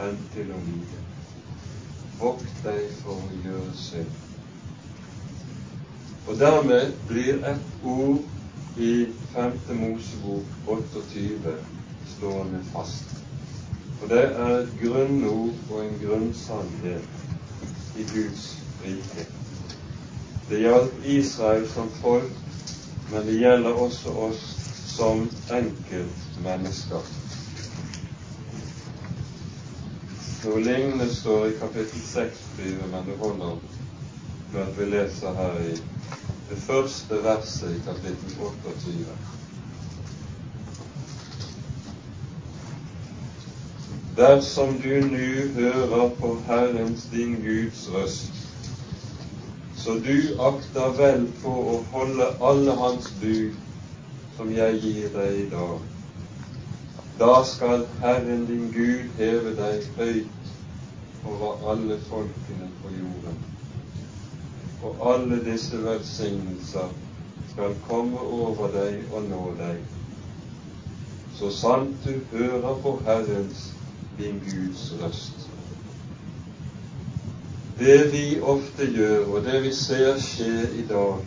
[0.03, 1.03] enn til å lide.
[2.21, 4.15] Vokt deg for å gjøre synd.
[6.27, 8.19] Og dermed blir et ord
[8.83, 9.53] i 5.
[9.79, 11.55] Mosebok 28
[12.17, 13.13] stående fast.
[14.03, 17.07] Og det er et grunnord og en grunnsannhet
[17.97, 18.45] i Guds
[18.85, 19.25] rike.
[20.51, 22.35] Det gjaldt Israel som folk,
[23.11, 24.45] men det gjelder også oss
[24.97, 25.25] som
[26.37, 27.01] enkeltmennesker.
[30.45, 33.57] Noe lignende står i kapittel 26, men det holder
[34.53, 35.73] med at vi leser her i
[36.51, 39.17] det første verset i kapittel 28.
[44.17, 48.33] Dersom du nu hører på Herrens din Guds røst,
[49.77, 53.59] så du akter vel på å holde alle Hans bud
[54.37, 55.96] som jeg gir deg i dag,
[57.19, 60.55] da skal Herren din Gud heve deg høyt
[61.25, 63.45] over alle folkene på jorden
[64.87, 66.89] og alle disse velsignelser
[67.53, 69.79] skal komme over deg og nå deg,
[71.39, 73.73] så sant du hører på Herrens,
[74.19, 75.49] din Guds røst.
[77.79, 81.19] Det vi ofte gjør, og det vi ser skje i dag,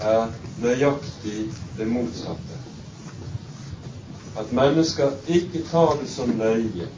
[0.00, 0.28] er
[0.62, 2.45] nøyaktig det motsatte.
[4.36, 6.88] At mennesker ikke tar det så nøye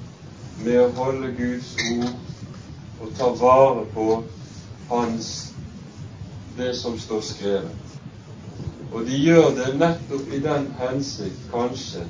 [0.65, 2.17] med å holde Guds ord
[2.99, 4.07] og ta vare på
[4.89, 5.29] Hans
[6.59, 7.77] det som står skrevet.
[8.93, 12.03] Og de gjør det nettopp i den hensikt, kanskje,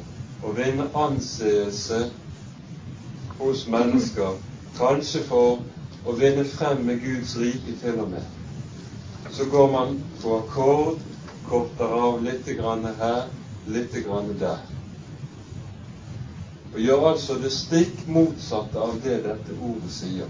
[0.46, 2.04] å vinne anseelse
[3.40, 4.38] hos mennesker,
[4.78, 5.60] kanskje for
[6.06, 8.24] å vinne frem med Guds rike til og med.
[9.34, 11.04] Så går man på akkord,
[11.50, 13.26] korter av litt grann her,
[13.66, 14.77] litt grann der.
[16.74, 20.28] Og gjør altså det stikk motsatte av det dette ordet sier.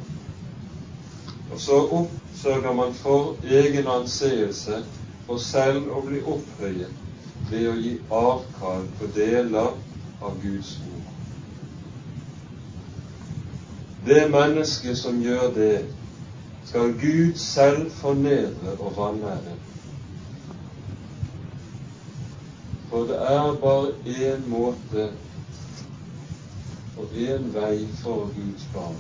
[1.51, 4.83] Og så oppsørger man for egen anseelse
[5.27, 9.71] for selv å bli opphøyet ved å gi avkall på deler
[10.23, 11.15] av Guds ord.
[14.07, 15.79] Det mennesket som gjør det,
[16.69, 19.57] skal Gud selv fornedre og vanære.
[22.91, 25.09] For det er bare én måte
[26.99, 28.99] og én vei for Guds barn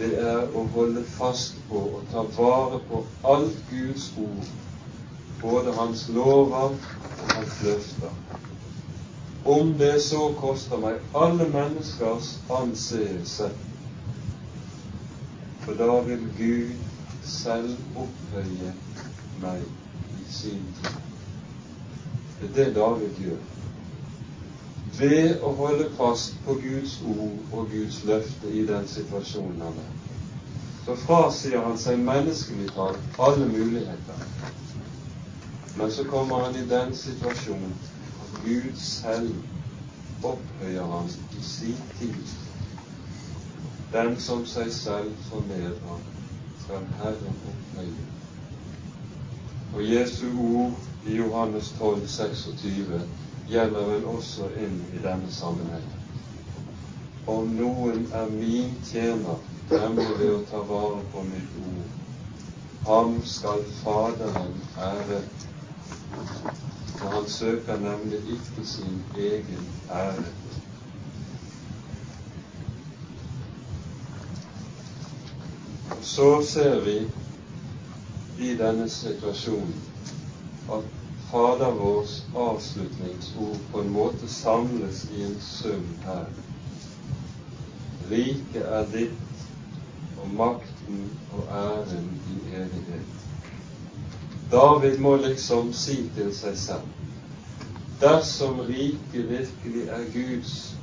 [0.00, 4.46] det er å holde fast på og ta vare på alt Guds ord,
[5.42, 8.14] både Hans lover og Hans løfter.
[9.44, 13.50] Om det så koster meg alle menneskers anseelse,
[15.64, 16.74] for da vil Gud
[17.28, 18.74] selv opphøye
[19.44, 19.64] meg
[20.16, 21.00] i sin tid.
[22.40, 23.59] Det er det David gjør.
[25.00, 29.94] Ved å holde fast på Guds ord og Guds løfte i den situasjonen han er,
[30.84, 34.26] så frasier han seg menneskelig talt alle muligheter.
[35.78, 37.72] Men så kommer han i den situasjonen
[38.24, 41.08] at Gud selv opphøyer han
[41.38, 42.34] i sin tid.
[43.94, 46.04] Den som seg selv fornedrer,
[46.66, 48.04] skal Herren opphøye.
[49.72, 50.76] Og Jesu ord
[51.08, 53.00] i Johannes 12, 26
[53.46, 55.96] gjelder vel også inn i denne sammenhengen.
[57.30, 59.38] Om noen er min tjener,
[59.70, 61.88] nemlig ved å ta vare på mitt ord,
[62.86, 65.20] ham skal Faderen ære.
[66.98, 70.32] For han søker nemlig ikke sin egen ære.
[76.02, 76.96] Så ser vi
[78.40, 79.76] i denne situasjonen
[80.72, 80.99] at
[81.30, 86.26] Fader vårs avslutningsord på en måte samles i en sum her.
[88.10, 89.44] Riket er ditt,
[90.18, 93.28] og makten og æren i evighet.
[94.50, 96.96] David må liksom si til seg selv
[98.00, 100.74] dersom riket virkelig er Guds,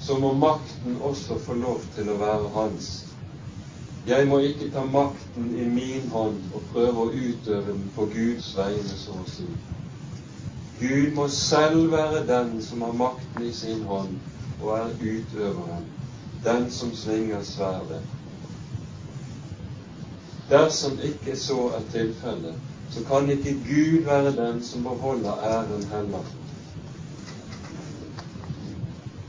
[0.00, 3.05] så må makten også få lov til å være hans.
[4.06, 8.52] Jeg må ikke ta makten i min hånd og prøve å utøve den på Guds
[8.54, 9.46] vegne, så å si.
[10.78, 14.12] Gud må selv være den som har makten i sin hånd
[14.60, 15.88] og er utøveren,
[16.44, 17.98] den som svinger sverdet.
[20.50, 22.60] Dersom ikke så er tilfellet,
[22.94, 26.30] så kan ikke Gud være den som beholder æren heller.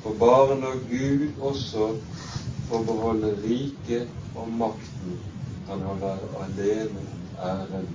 [0.04, 1.90] For bare når Gud også
[2.70, 5.18] får beholde riket og makten
[5.68, 7.06] kan han være alene
[7.44, 7.88] æren.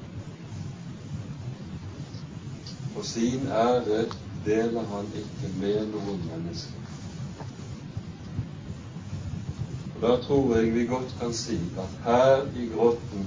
[2.95, 4.05] For sin ære
[4.47, 6.79] deler han ikke med noen mennesker.
[9.95, 13.27] Og Da tror jeg vi godt kan si at her i grotten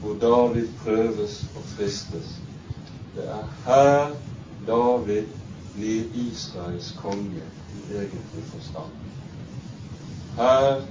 [0.00, 2.40] hvor David prøves og fristes.
[3.14, 4.14] Det er her
[4.66, 5.26] David
[5.74, 7.42] blir Israels konge
[7.74, 9.15] i egentlig forstand.
[10.36, 10.82] Her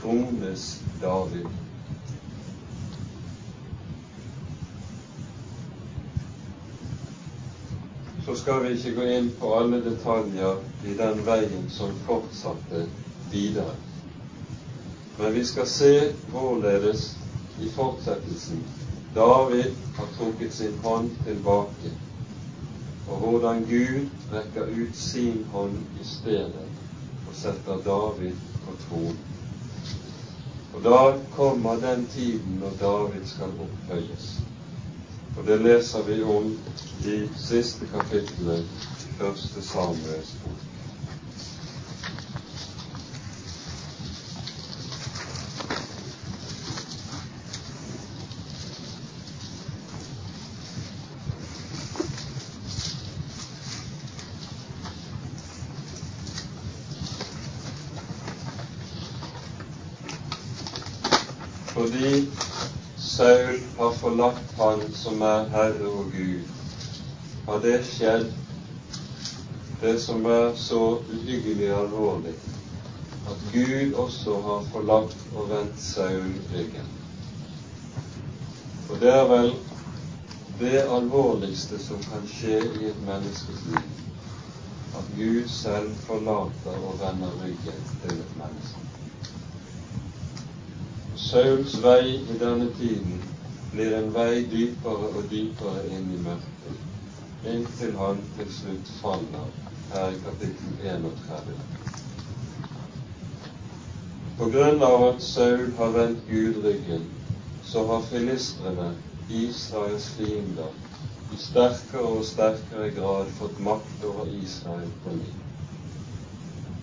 [0.00, 1.46] krones David.
[8.26, 12.82] Så skal vi ikke gå inn på alle detaljer i den veien som fortsatte
[13.32, 13.72] videre.
[15.16, 15.94] Men vi skal se
[16.34, 17.06] hvorledes
[17.56, 18.60] i fortsettelsen
[19.16, 21.96] David har trukket sin hånd tilbake,
[23.08, 26.68] og hvordan Gud rekker ut sin hånd i stedet
[27.26, 29.18] og setter David på tronen.
[30.74, 31.00] Og da
[31.36, 34.30] kommer den tiden når David skal opphøyes.
[35.38, 36.58] Og det leser vi om
[37.04, 38.66] i siste kapittelet
[39.18, 40.70] første Samuels bok.
[61.80, 62.26] fordi
[62.96, 66.40] Saul har forlatt Han som er Herre og Gud,
[67.46, 68.26] har det skjedd,
[69.80, 72.34] det som er så uhyggelig alvorlig,
[73.30, 76.92] at Gud også har forlatt og vendt Saul ryggen.
[78.90, 79.50] Og det er vel
[80.60, 83.90] det alvorligste som kan skje i et menneskes liv,
[85.00, 88.86] at Gud selv forlater og vender ryggen til et menneske.
[91.16, 93.20] Sauls vei i denne tiden
[93.72, 96.80] blir en vei dypere og dypere inn i mørket,
[97.52, 99.52] inntil han til slutt faller
[99.92, 101.54] her i kapittel 31.
[104.40, 107.06] På grunn av at Saul har vendt Gud ryggen,
[107.70, 108.90] så har filistrene,
[109.28, 110.74] Israels fiender,
[111.30, 115.34] i sterkere og sterkere grad fått makt over Israel på ny.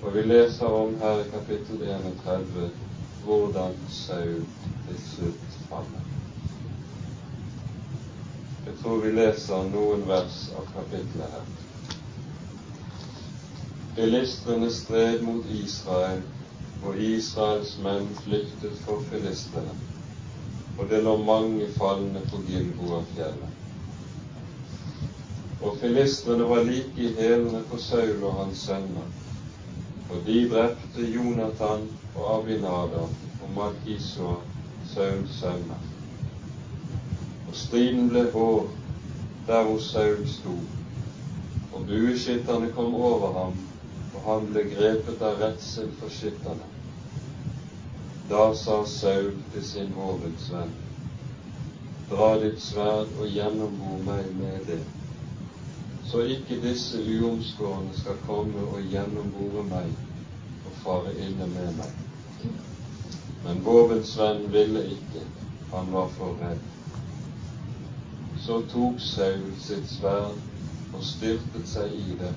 [0.03, 2.69] Og vi leser om her i kapittel 31
[3.25, 4.45] hvordan Saul
[4.85, 6.06] til slutt faller.
[8.67, 11.45] Jeg tror vi leser noen vers av kapittelet her.
[13.95, 16.19] Filistrene stred mot Israel,
[16.83, 19.77] og Israels menn flyktet for filistrene,
[20.75, 23.55] og det lå mange falne på Gilboafjellet.
[25.63, 29.11] Og filistrene var like i hælene på Saul og hans sønner,
[30.11, 34.41] og de drepte Jonathan og Abinadab og Malkisua,
[34.91, 35.87] Sauls sønner.
[37.47, 38.67] Og striden ble hård
[39.47, 40.55] der hvor Saul sto,
[41.71, 43.53] og bueskytterne kom over ham,
[44.13, 46.67] og han ble grepet av redsel for skytterne.
[48.29, 50.75] Da sa Saul til sin hovedsvenn,
[52.11, 54.81] dra ditt sverd og gjennombo meg med det,
[56.11, 59.91] så ikke disse uomskårne skal komme og gjennombore meg
[60.67, 62.51] og fare ille med meg.
[63.43, 64.17] Men vårens
[64.51, 65.23] ville ikke,
[65.71, 66.76] han var for redd.
[68.47, 70.37] Så tok Saul sitt sverd
[70.95, 72.29] og styrtet seg i det.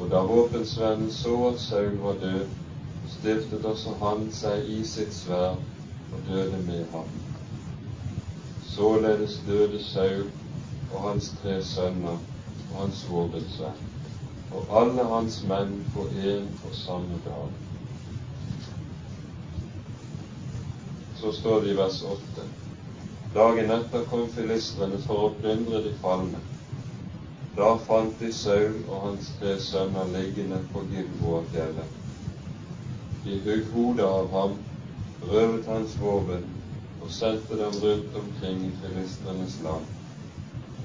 [0.00, 2.46] Og da våpensvennen så at Saul var død,
[3.12, 5.60] styrtet også han seg i sitt sverd
[6.16, 7.10] og døde med ham.
[8.70, 10.30] Således døde Saul
[10.88, 12.16] og hans tre sønner
[12.70, 13.84] og hans våpensvenn,
[14.48, 17.52] og alle hans menn på en og samme dag.
[21.22, 22.61] så står det i vers 8.
[23.34, 26.40] Dagen etter kom filistrene for å plyndre de falne.
[27.56, 31.94] Da fant de Saul og hans tre sønner liggende på Gilboafjellet.
[33.24, 34.58] De hugg hodet av ham,
[35.30, 36.44] røvet hans våpen
[37.00, 39.88] og sendte dem rundt omkring i filistrenes land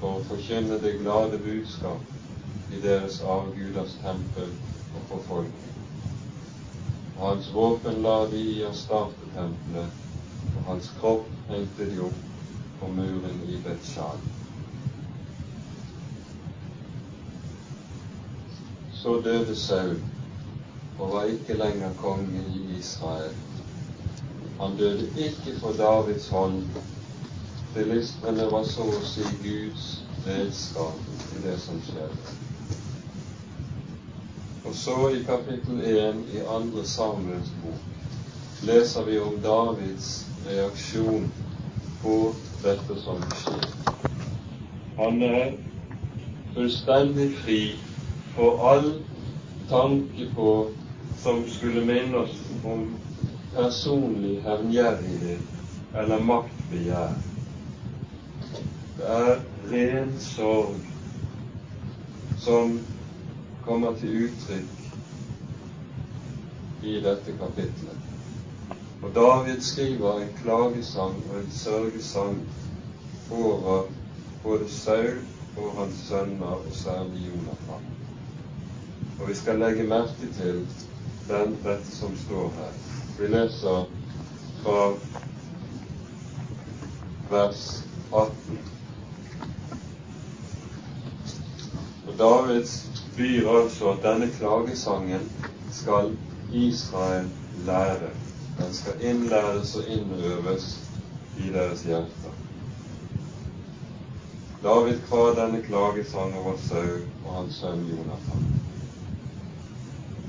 [0.00, 4.54] for å forkynne det glade budskap i deres avguders tempel
[4.94, 5.76] og for folket.
[7.18, 12.27] Og hans våpen la de i Astarte-tempelet og hans kropp hengte de opp
[12.80, 14.22] på muren i Betsjan.
[19.02, 20.00] Så døde Saul
[20.98, 23.34] og var ikke lenger konge i Israel.
[24.60, 26.62] Han døde ikke for Davids hånd.
[27.74, 29.86] Filistrene var så å si Guds
[30.26, 30.98] redskap
[31.36, 32.34] i det som skjedde.
[34.66, 41.30] Og så i kapittel 1 i andre Samuels bok leser vi om Davids reaksjon
[42.02, 42.16] på
[42.62, 43.68] dette som skjer.
[44.98, 45.52] Han er
[46.54, 47.60] fullstendig fri
[48.34, 48.88] for all
[49.70, 50.48] tanke på
[51.22, 52.88] som skulle minne oss om
[53.54, 57.14] personlig hevngjerrighet eller maktbegjær.
[58.98, 59.40] Det er
[59.70, 60.82] ren sorg
[62.42, 62.78] som
[63.66, 64.78] kommer til uttrykk
[66.82, 68.07] i dette kapitlet.
[69.02, 72.38] Og David skriver en klagesang og en sørgesang
[73.30, 73.82] over
[74.42, 75.18] både Saul
[75.56, 77.84] og hans sønner, og særlig Jonathan.
[79.20, 80.66] Og vi skal legge merke til
[81.28, 82.72] den, dette som står her.
[83.18, 83.84] Vi leser
[84.62, 84.92] fra
[87.30, 88.58] vers 18.
[92.08, 92.64] Og David
[93.16, 95.32] byr altså at denne klagesangen
[95.72, 96.16] skal
[96.52, 97.30] Israel
[97.66, 98.27] lære.
[98.58, 100.64] Den skal innlæres og innøves
[101.36, 102.38] i deres hjerter.
[104.62, 108.40] David kvar denne klagesang over Saul og hans sønn Jonathan.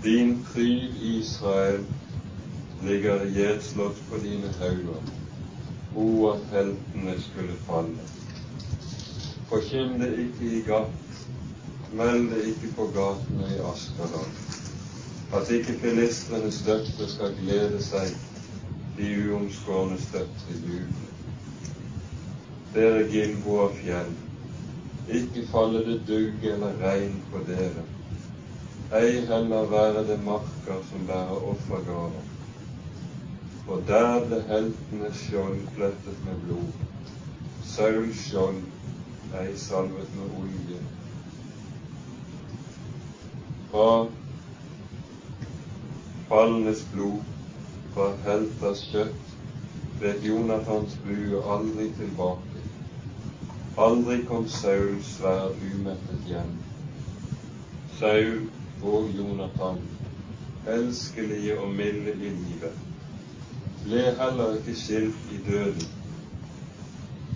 [0.04, 1.82] Din pryd, Israel,
[2.86, 5.02] ligger gjedslått på dine hauger.
[5.96, 8.06] O, at heltene skulle falle.
[9.50, 11.18] Forkynn det ikke i gat,
[11.98, 14.38] meld det ikke på gatene i Askeland
[15.34, 18.10] at ikke filistrenes døtre skal glede seg,
[18.98, 21.12] de uomskårnes døtre juble.
[22.74, 24.12] Dere Gilboa-fjell,
[25.20, 27.86] ikke falle det dugg eller regn på dere,
[29.00, 32.26] ei heller være det marker som bærer offergaver.
[33.66, 36.72] For der ble heltenes skjold plettet med blod,
[37.74, 38.64] Sauls skjold
[39.38, 40.80] ei salvet med olje.
[43.70, 43.92] Fra
[46.30, 47.22] fallenes blod,
[47.94, 49.32] fra helters kjøtt,
[50.02, 52.62] vek Jonathans bue aldri tilbake.
[53.86, 56.54] Aldri kom Sauls sverd umettet hjem.
[57.98, 58.46] Saul
[58.86, 59.82] og Jonathan,
[60.78, 62.78] elskelige og milde i livet,
[63.84, 65.88] ble heller ikke skilt i døden.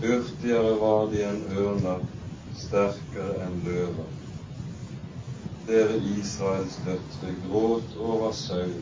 [0.04, 2.04] Hurtigere var de enn ørner,
[2.66, 4.23] sterkere enn løver
[5.68, 8.76] dere Israels døtre, gråt over Saul,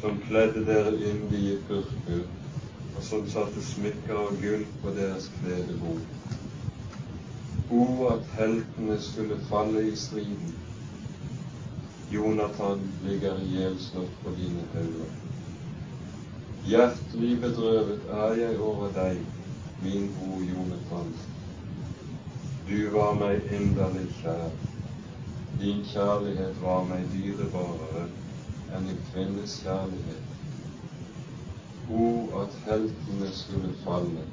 [0.00, 2.24] som kledde dere yndige purpur,
[2.96, 6.04] og som satte smykker og gull på deres kledebord.
[7.70, 10.54] O, at heltene skulle falle i striden.
[12.12, 15.14] Jonathan ligger ihjelslått på dine hauger.
[16.64, 19.18] Hjertelig bedrøvet er jeg over deg,
[19.84, 21.10] min bror Jonathan.
[22.68, 24.63] Du var meg inderlig kjær.
[25.60, 28.06] Din kjærlighet var meg dyrebarere
[28.76, 30.32] enn en kvinnes kjærlighet.
[31.90, 32.06] O,
[32.42, 34.24] at heltene skulle falle,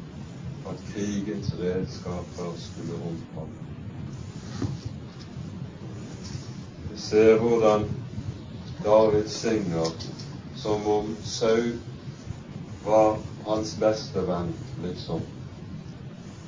[0.71, 3.61] at krigens redskaper skulle omfalle.
[6.89, 7.89] Vi ser hvordan
[8.83, 9.93] David synger
[10.55, 11.73] som om Saul
[12.85, 14.53] var hans beste venn,
[14.83, 15.21] liksom.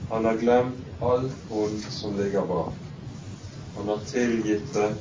[0.09, 2.82] Han har glemt alt ondt som ligger bak.
[3.75, 4.95] Han har tilgitt det.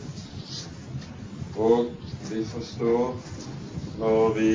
[1.57, 1.87] Og
[2.31, 3.17] vi forstår
[3.99, 4.51] når vi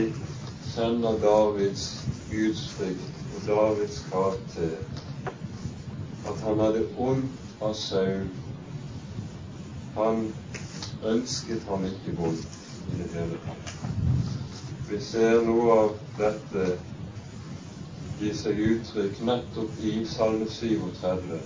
[0.74, 1.86] kjenner Davids
[2.32, 4.78] gudsfrykt og Davids karakter,
[6.28, 8.28] at han hadde ondt av Saul.
[9.96, 10.28] Han
[11.06, 12.60] ønsket ham ikke vondt
[12.94, 13.74] i det hele tatt.
[14.90, 16.68] Vi ser noe av dette
[18.20, 21.38] gi seg uttrykk nettopp i Salme 37,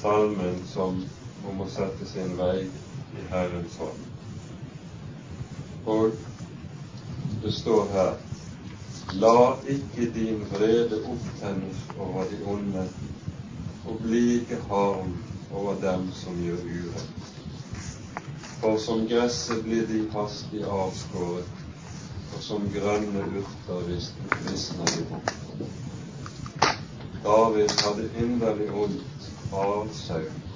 [0.00, 1.00] salmen som
[1.48, 4.02] om å sette sin vei i Herrens hånd.
[5.84, 6.18] Og
[7.42, 8.18] det står her
[9.18, 12.84] La ikke din vrede opptennes over de onde,
[13.86, 15.16] og bli ikke harm
[15.50, 17.32] over dem som gjør urett.
[18.60, 21.64] For som gresset blir de hastig avskåret,
[22.36, 25.34] og som grønne urter visner de bort.
[27.24, 30.49] David hadde inderlig ondt av Saul.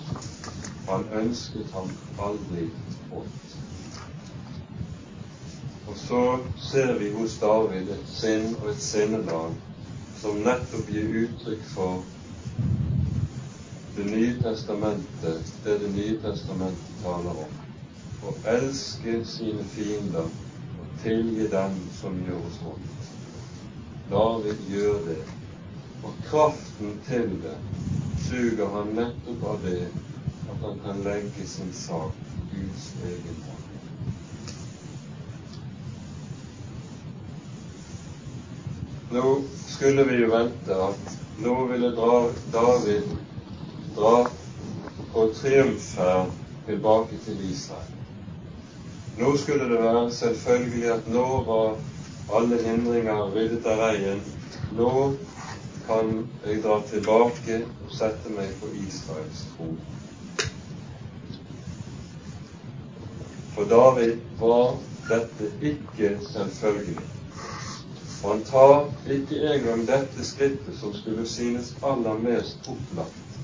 [0.87, 2.65] Han ønsket ham aldri
[3.11, 3.55] godt.
[5.87, 6.21] Og så
[6.71, 9.55] ser vi hos David et sinn og et sinnelag
[10.21, 12.05] som nettopp gir uttrykk for
[13.97, 17.53] Det nye testamentet, det Det nye testamentet taler om.
[18.25, 20.31] Å elske sine fiender
[20.81, 23.11] og tilgi dem som gjør oss vondt.
[24.11, 25.21] David gjør det,
[26.03, 27.59] og kraften til det
[28.29, 29.79] suger han nettopp av det
[30.51, 32.13] at han kan legge sin sak
[32.51, 33.65] Guds egen hånd.
[39.15, 41.91] Nå skulle vi jo vente at nå ville
[42.53, 43.11] David
[43.97, 44.15] dra
[45.13, 46.33] på triumfferd
[46.67, 47.93] tilbake til Israel.
[49.17, 51.77] Nå skulle det være selvfølgelig at nå var
[52.39, 54.23] alle hindringer ryddet av veien.
[54.75, 54.91] Nå
[55.87, 56.15] kan
[56.47, 59.69] jeg dra tilbake og sette meg på Israels tro.
[63.55, 64.79] For David var
[65.09, 66.99] dette ikke selvfølgelig.
[68.25, 73.39] Han tar ikke engang dette skrittet som skulle synes aller mest opplagt.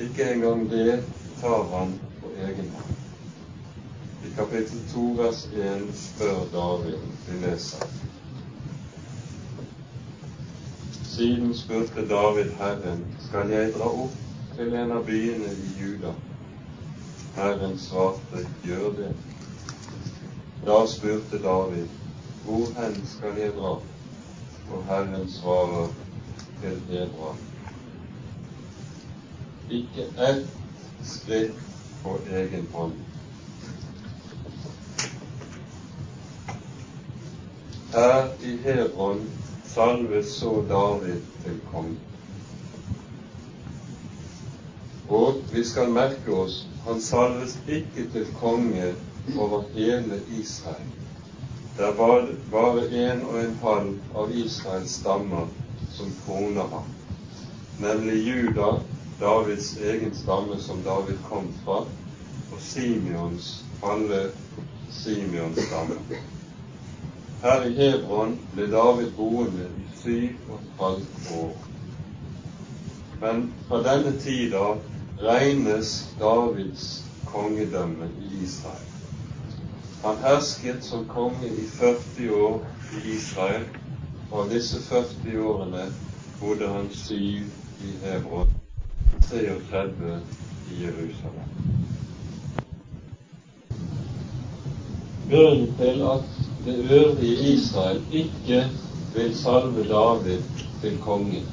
[0.00, 1.04] Ikke engang det
[1.40, 2.90] tar han på egen hånd.
[4.24, 7.86] I kapittel 2 vers 1 spør David, vi leser
[11.14, 14.14] Siden spurte David Herren, skal jeg dra opp
[14.56, 16.14] til en av byene i Juda?
[17.36, 19.12] Herren svarte, gjør det.
[20.66, 21.86] Da spurte David,
[22.44, 23.78] hvor hen skal jeg dra?
[24.72, 25.88] Og Herren svarer
[26.60, 27.34] til Hebra.
[29.70, 30.48] Ikke ett
[31.02, 31.58] skritt
[32.02, 32.92] på egen hånd.
[37.92, 39.30] Her i Hebron
[39.64, 42.11] salves så David til konge.
[45.12, 48.94] Og vi skal merke oss han salves ikke til konge
[49.38, 50.88] over hele Israel.
[51.76, 51.94] Det er
[52.50, 55.46] bare en og en halv av Israels stammer
[55.94, 56.88] som kroner ham,
[57.78, 58.72] nemlig Juda,
[59.20, 61.84] Davids egen stamme som David kom fra,
[62.52, 64.22] og Simeons, alle
[64.90, 66.00] Simeons stamme.
[67.42, 71.60] Her i Hebron ble David boende i syv og et halvt år.
[73.20, 74.82] Men fra denne tid av
[75.22, 78.88] regnes Davids kongedømme i Israel.
[80.04, 83.64] Han hersket som konge i 40 år i Israel,
[84.30, 85.84] og av disse 40 årene
[86.40, 87.46] bodde han syv
[87.86, 88.50] i Hebron,
[89.28, 90.18] 33
[90.72, 91.52] i Jerusalem.
[95.30, 96.26] Grunnen til at
[96.66, 98.64] det øvrige Israel ikke
[99.14, 100.42] vil salve David
[100.82, 101.44] til konge,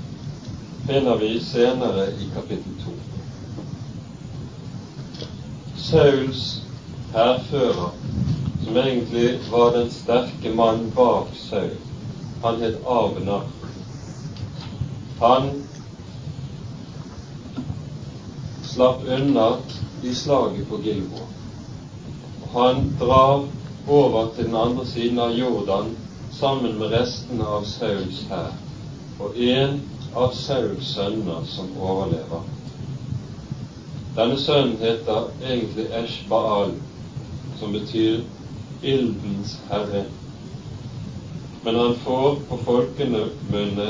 [0.86, 2.99] finner vi senere i kapittel 2.
[5.80, 6.62] Sauls
[7.14, 7.94] hærfører
[8.64, 11.78] som egentlig var den sterke mannen bak Saul.
[12.44, 13.48] Han het Abner.
[15.22, 15.48] Han
[18.64, 19.48] slapp unna
[20.04, 21.26] i slaget på Gilbo.
[22.54, 23.48] Han drar
[23.88, 25.96] over til den andre siden av Jordan
[26.32, 28.54] sammen med restene av Sauls hær,
[29.20, 29.82] og en
[30.16, 32.59] av Sauls sønner som overlever.
[34.20, 36.74] Denne sønnen heter egentlig Eshbaal,
[37.60, 38.26] som betyr
[38.84, 40.02] ildens herre.
[41.64, 43.86] Men han får på folkemunne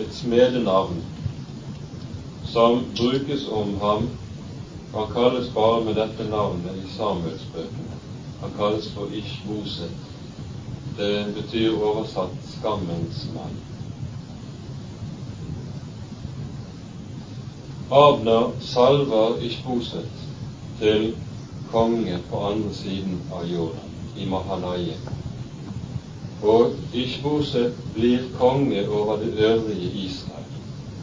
[0.00, 1.02] et smedenavn
[2.54, 4.08] som brukes om ham.
[4.94, 8.00] Han kalles bare med dette navnet i Samuelsbøkene.
[8.40, 9.92] Han kalles for Ishboset.
[10.96, 13.73] Det betyr oversatt 'skammens mann'.
[17.90, 20.10] Abner salver Ishboset
[20.78, 21.14] til
[21.72, 25.08] konge på andre siden av Jordan, i Mahanaim.
[26.42, 30.48] Og Ishboset blir konge over det øvrige Israel,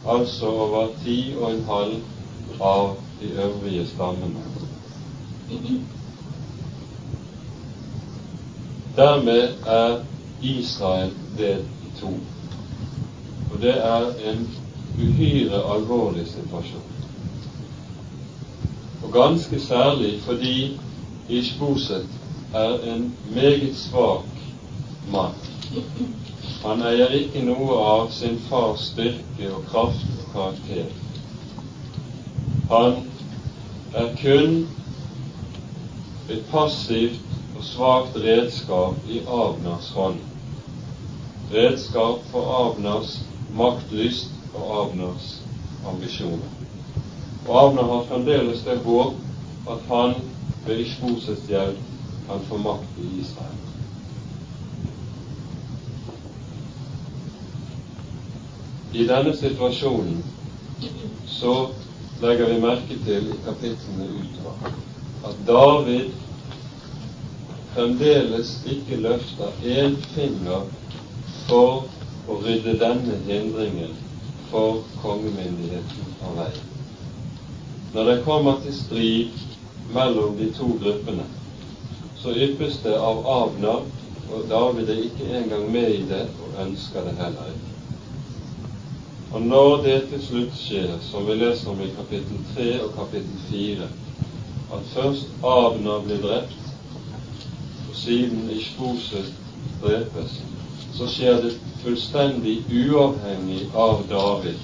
[0.08, 1.96] altså over ti og en halv
[2.62, 4.42] av de øvrige stammene.
[8.96, 10.00] Dermed er
[10.42, 12.14] Israel delt i to.
[13.54, 14.48] Og det er en
[15.00, 16.92] uhyre alvorlig situasjon
[19.04, 20.80] og ganske særlig fordi
[21.30, 22.08] Ishboset
[22.54, 24.26] er en meget svak
[25.12, 25.34] mann.
[26.66, 30.92] Han eier ikke noe av sin fars styrke og kraft og karakter.
[32.70, 33.00] Han
[33.94, 34.68] er kun
[36.30, 37.24] et passivt
[37.56, 40.20] og svakt redskap i Abnas hånd.
[41.54, 43.18] Redskap for Abnas
[43.56, 45.42] maktlyst og Abners
[45.88, 46.52] ambisjoner.
[47.48, 49.14] Og Abner har fremdeles det håp
[49.70, 50.14] at han
[50.66, 51.78] ved Ishbosets hjelp
[52.28, 53.62] kan få makt i Israel.
[58.94, 60.24] I denne situasjonen
[61.40, 61.56] så
[62.22, 64.74] legger vi merke til i kapitlene utover
[65.30, 66.12] at David
[67.74, 70.68] fremdeles ikke løfter én finger
[71.48, 71.88] for
[72.28, 73.96] å rydde denne hindringen
[74.52, 76.68] for kongemyndigheten av veien.
[77.94, 79.32] Når det kommer til strid
[79.96, 81.26] mellom de to gruppene,
[82.22, 83.88] så yppes det av Abner,
[84.32, 87.72] og David er ikke engang med i det og ønsker det heller ikke.
[89.32, 93.38] Og når det til slutt skjer, som vi leser om i kapittel 3 og kapittel
[93.50, 93.90] 4,
[94.76, 96.72] at først Abner blir drept,
[97.90, 99.32] og siden Ishboset
[99.82, 100.40] drepes,
[101.02, 104.58] så skjer det fullstendig uavhengig av David.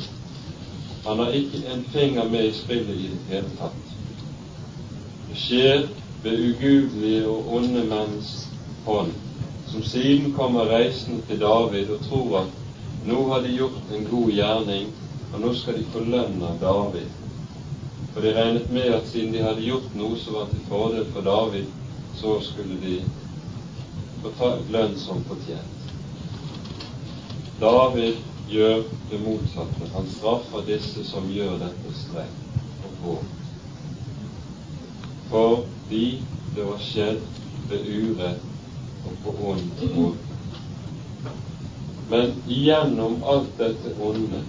[1.06, 3.96] Han har ikke en finger med i spillet i det hele tatt.
[5.30, 5.88] Det skjer
[6.24, 8.34] ved ugudelige og onde menns
[8.86, 9.10] hånd,
[9.72, 14.30] som siden kommer reisende til David og tror at nå har de gjort en god
[14.36, 14.92] gjerning,
[15.34, 17.08] og nå skal de få lønn av David.
[18.14, 21.26] For de regnet med at siden de hadde gjort noe som var til fordel for
[21.26, 21.74] David,
[22.22, 23.00] så skulle de
[24.22, 25.77] få ta lønn som fortjent.
[27.60, 28.16] David
[28.48, 29.88] gjør det motsatte.
[29.94, 33.38] Han straffer disse som gjør dette strengt og hårdt.
[35.32, 36.04] Fordi
[36.56, 37.24] det var skjedd
[37.70, 38.44] ved urett
[39.08, 40.38] og på ond måte.
[42.08, 44.44] Men gjennom alt dette onde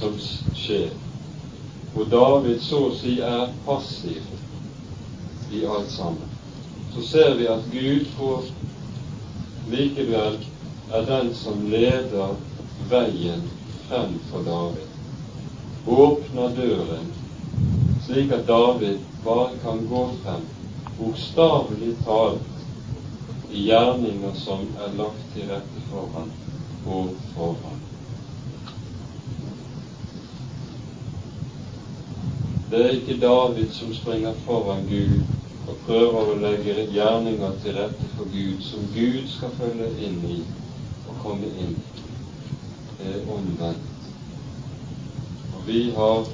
[0.00, 0.16] som
[0.58, 0.90] skjer,
[1.92, 4.24] hvor David så å si er passiv
[5.54, 6.32] i alt sammen,
[6.94, 8.32] så ser vi at Gud på
[9.70, 10.40] likevel
[10.90, 12.34] er den som leder
[12.90, 13.44] veien
[13.88, 14.88] frem for David.
[15.86, 17.12] Åpner døren
[18.06, 20.42] slik at David bare kan gå frem,
[20.98, 26.30] bokstavelig talt i gjerninger som er lagt til rette for ham
[26.86, 27.80] og for ham.
[32.70, 35.22] Det er ikke David som springer foran Gud
[35.68, 40.40] og prøver å legge gjerninger til rette for Gud, som Gud skal følge inn i
[41.08, 41.76] og komme inn.
[41.96, 42.03] Det
[43.00, 44.08] er omvendt.
[45.54, 46.26] Og vi har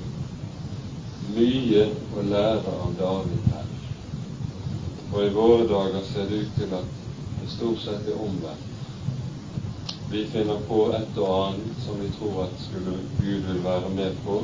[1.36, 1.84] mye
[2.16, 3.68] å lære av David her.
[5.12, 6.98] Og i våre dager ser det ut til at
[7.40, 8.66] det stort sett er omvendt.
[10.10, 14.16] Vi finner på et og annet som vi tror at skulle Gud vil være med
[14.24, 14.40] på,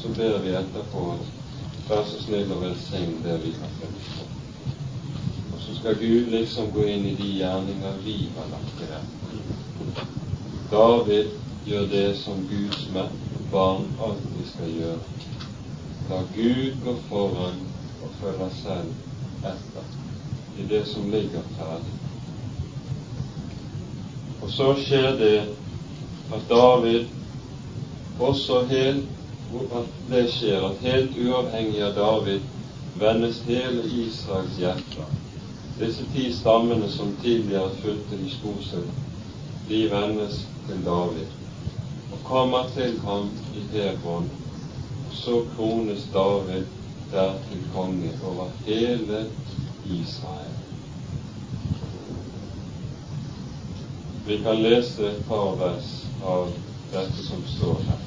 [0.00, 1.06] så ber vi etterpå
[1.88, 4.26] Vær så snill å velsigne det vi har funnet på.
[5.52, 10.06] Og så skal Gud liksom gå inn i de gjerninger vi har lagt til rette.
[10.70, 11.34] David
[11.66, 12.86] gjør det som Guds
[13.52, 14.98] barn alltid skal gjøre.
[16.10, 17.60] La Gud gå foran
[18.02, 18.88] og følge selv
[19.52, 19.90] etter
[20.58, 21.94] i det som ligger ferdig.
[24.42, 25.36] Og så skjer det
[26.34, 27.06] at David
[28.18, 29.08] også helt
[29.76, 32.40] at det skjer at helt uavhengig av David
[33.00, 35.06] vendes hele Israels hjerte.
[35.78, 38.88] Disse ti stammene som tidligere fulgte i skosen,
[39.68, 41.41] de vendes til David
[42.32, 44.30] kommer til ham i Hebron.
[45.12, 46.64] Så krones David
[47.10, 49.30] der til konge over hele
[49.84, 50.54] Israel.
[54.26, 55.90] Vi kan lese et par vers
[56.24, 56.48] av
[56.94, 58.00] dette som står her.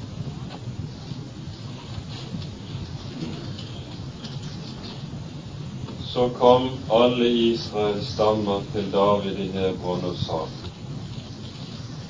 [6.10, 10.44] Så kom alle Israels stammer til David i Hebron og sa:"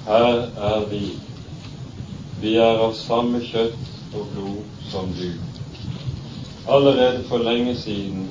[0.06, 0.36] Her
[0.72, 1.36] er vi.
[2.41, 5.28] Vi er av samme kjøtt og blod som du.
[6.68, 8.26] Allerede for lenge siden,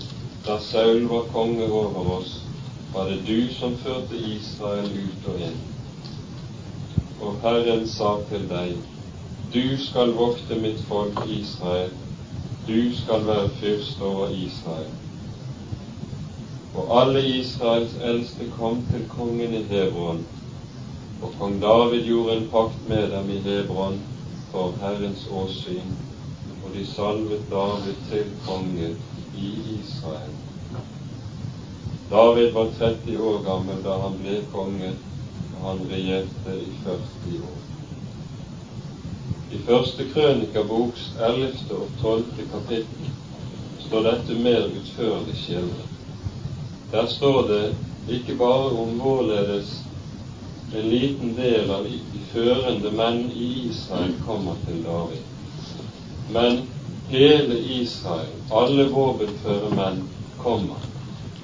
[0.45, 2.35] da Saul var konge over oss,
[2.93, 5.57] var det du som førte Israel ut og inn.
[7.21, 8.75] Og Herren sa til deg,
[9.53, 11.95] du skal vokte mitt folk Israel,
[12.67, 14.93] du skal være fyrst over Israel
[16.75, 20.25] og alle Israels eldste kom til kongen i Hebron,
[21.25, 23.95] og kong David gjorde en pakt med dem i Hebron
[24.51, 25.93] for Herrens åsyn,
[26.63, 28.89] og de salvet David til konge
[29.33, 29.47] i
[29.79, 30.35] Israel.
[32.11, 34.91] David var 30 år gammel da han ble konge,
[35.55, 37.63] og han regjerte i 40 år.
[39.55, 41.49] I første krønikaboks 11.
[41.79, 42.45] og 12.
[42.53, 43.09] kapittel
[43.87, 45.91] står dette mer utførlig skildret.
[46.91, 47.65] Der står det
[48.13, 49.73] ikke bare om hvorledes
[50.75, 55.21] en liten del av de førende menn i Israel kommer til David,
[56.35, 56.65] men
[57.09, 60.03] hele Israel, alle våpenføre menn,
[60.41, 60.81] kommer.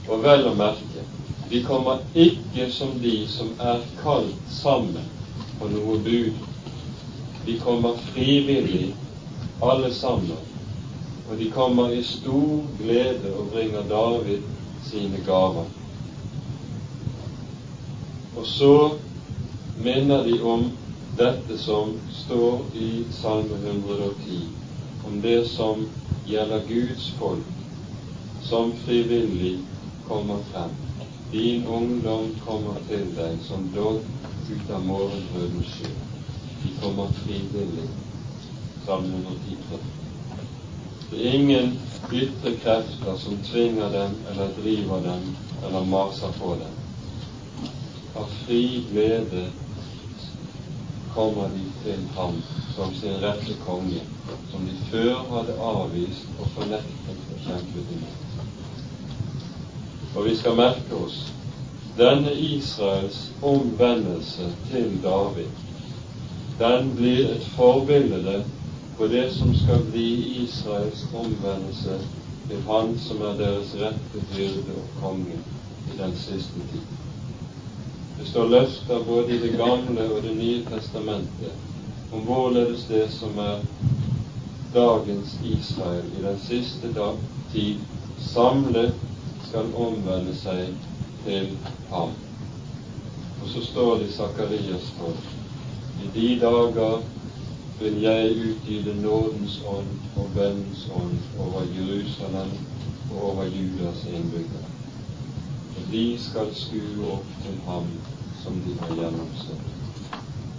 [0.09, 1.05] Og vel å merke,
[1.49, 5.07] de kommer ikke som de som er kalt sammen
[5.59, 6.47] på noe bud.
[7.45, 8.91] De kommer frivillig,
[9.63, 10.41] alle sammen,
[11.29, 14.43] og de kommer i stor glede og bringer David
[14.89, 15.69] sine gaver.
[18.35, 18.75] Og så
[19.83, 20.71] minner de om
[21.17, 24.39] dette som står i Salme 110,
[25.07, 25.89] om det som
[26.25, 27.51] gjelder Guds folk,
[28.41, 29.57] som frivillig
[30.07, 30.69] kommer frem.
[31.31, 34.01] Din ungdom kommer til deg som dogg
[34.51, 35.91] ut av morgenbrødens sjø.
[36.63, 37.87] De kommer frivillig.
[38.85, 39.79] Salme 110.
[41.11, 41.73] Det er ingen
[42.11, 45.25] ytre krefter som tvinger dem eller driver dem
[45.63, 46.77] eller maser på dem.
[48.15, 49.47] Av fri glede
[51.15, 52.37] kommer de til ham
[52.75, 54.03] som sin rette konge,
[54.51, 58.21] som de før hadde avvist og fornektet og kjempet imot.
[60.15, 61.19] Og vi skal merke oss
[61.97, 65.51] denne Israels omvendelse til David,
[66.59, 68.43] den blir et forbilde
[68.97, 70.07] på det som skal bli
[70.43, 71.99] Israels omvendelse
[72.47, 75.39] til Han som er deres rette hyrde og konge
[75.91, 77.00] i den siste tid.
[78.21, 83.37] Det står løfter både i Det gamle og Det nye testamentet om hvorledes det som
[83.41, 83.63] er
[84.75, 87.15] dagens Israel i den siste dag,
[87.53, 87.79] tid
[88.33, 88.93] samlet
[89.47, 90.69] skal omvende seg
[91.23, 91.47] til
[91.89, 92.13] ham.
[93.41, 95.17] Og så står det i Sakarias 12.:
[96.05, 97.01] I de dager
[97.79, 102.53] vil jeg utgyte nådens ånd og bønnens ånd over Jerusalem
[103.09, 104.70] og over Judas innbyggere.
[105.91, 107.87] De skal skue opp til ham
[108.43, 109.71] som de har gjennomstått.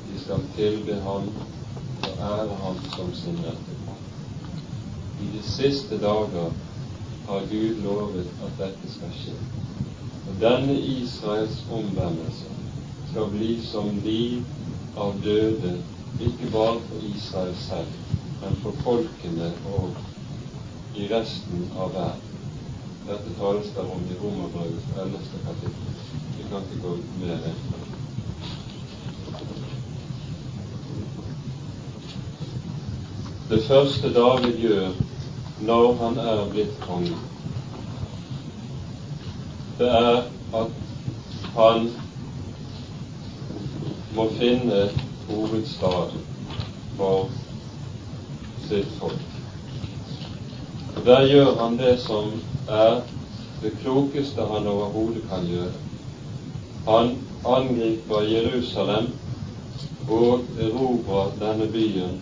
[0.09, 1.31] De skal tilbe ham
[2.03, 3.79] og ære ham som sin rette
[5.23, 6.51] I de siste dager
[7.27, 9.37] har Gud lovet at dette skal skje.
[10.29, 12.51] Og denne Israels omvendelse
[13.11, 14.43] skal bli som liv
[14.97, 15.79] av døde,
[16.21, 17.97] ikke bare for Israel selv,
[18.43, 19.97] men for folkene og
[20.95, 22.32] i resten av verden.
[23.07, 25.19] Dette tales det om i Romerbrevets 11.
[25.47, 25.95] kapittel.
[26.37, 27.55] Vi kan ikke gå på det.
[33.51, 34.93] Det første David gjør
[35.61, 37.19] når han er blitt konge,
[39.79, 40.23] det er
[40.63, 40.71] at
[41.57, 41.91] han
[44.15, 44.81] må finne
[45.29, 46.25] hovedstaden
[46.97, 47.29] for
[48.69, 49.32] sitt folk.
[50.97, 52.33] Og Der gjør han det som
[52.69, 53.01] er
[53.63, 55.73] det klokeste han overhodet kan gjøre.
[56.87, 57.17] Han
[57.47, 59.07] angriper Jerusalem
[60.09, 62.21] og erobrer denne byen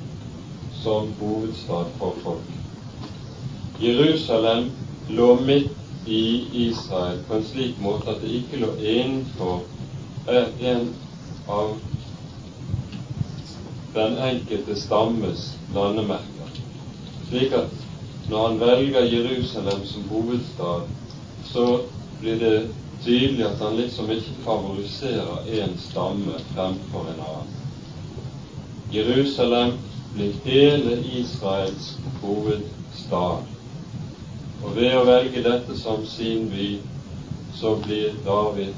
[0.83, 2.51] som hovedstad for folk.
[3.83, 4.71] Jerusalem
[5.09, 6.23] lå midt i
[6.69, 9.61] Israel på en slik måte at det ikke lå innenfor
[10.61, 10.89] en
[11.49, 11.77] av
[13.95, 16.51] den enkelte stammes landemerker.
[17.29, 17.90] Slik at
[18.31, 20.83] når han velger Jerusalem som hovedstad,
[21.45, 21.81] så
[22.21, 22.69] blir det
[23.05, 27.57] tydelig at han liksom ikke favoriserer én stamme fremfor en annen.
[28.93, 29.73] Jerusalem
[30.15, 33.43] blir hele Israels hovedstad.
[34.63, 36.71] Og ved å velge dette som sin by,
[37.57, 38.75] så blir David,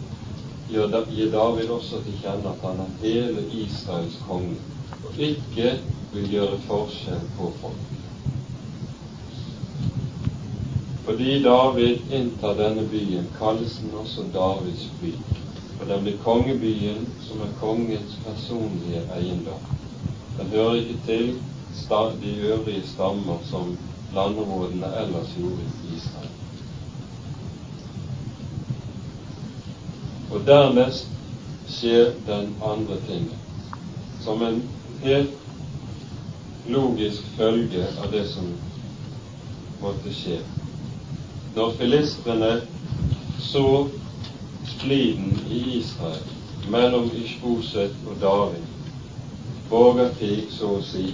[0.70, 4.60] gir David også til kjenne at han er hele Israels konge,
[5.02, 5.74] og ikke
[6.12, 8.01] vil gjøre forskjell på folk.
[11.04, 15.14] Fordi David inntar denne byen, kalles den også Davids by.
[15.82, 19.64] og den blir kongebyen som er kongens personlige eiendom.
[20.38, 21.40] Den hører ikke til
[22.22, 23.76] de øvrige stammer som
[24.14, 26.30] landområdene ellers gjorde i Israel.
[30.30, 31.08] Og dernest
[31.68, 33.38] skjer den andre tingen,
[34.20, 34.62] som en
[35.02, 35.34] helt
[36.68, 38.52] logisk følge av det som
[39.82, 40.38] måtte skje
[41.54, 42.52] når filistrene
[43.40, 43.88] så
[44.76, 46.22] spliden i Israel
[46.70, 48.64] mellom Ishboset og David,
[49.70, 51.10] borgerkrig så å si,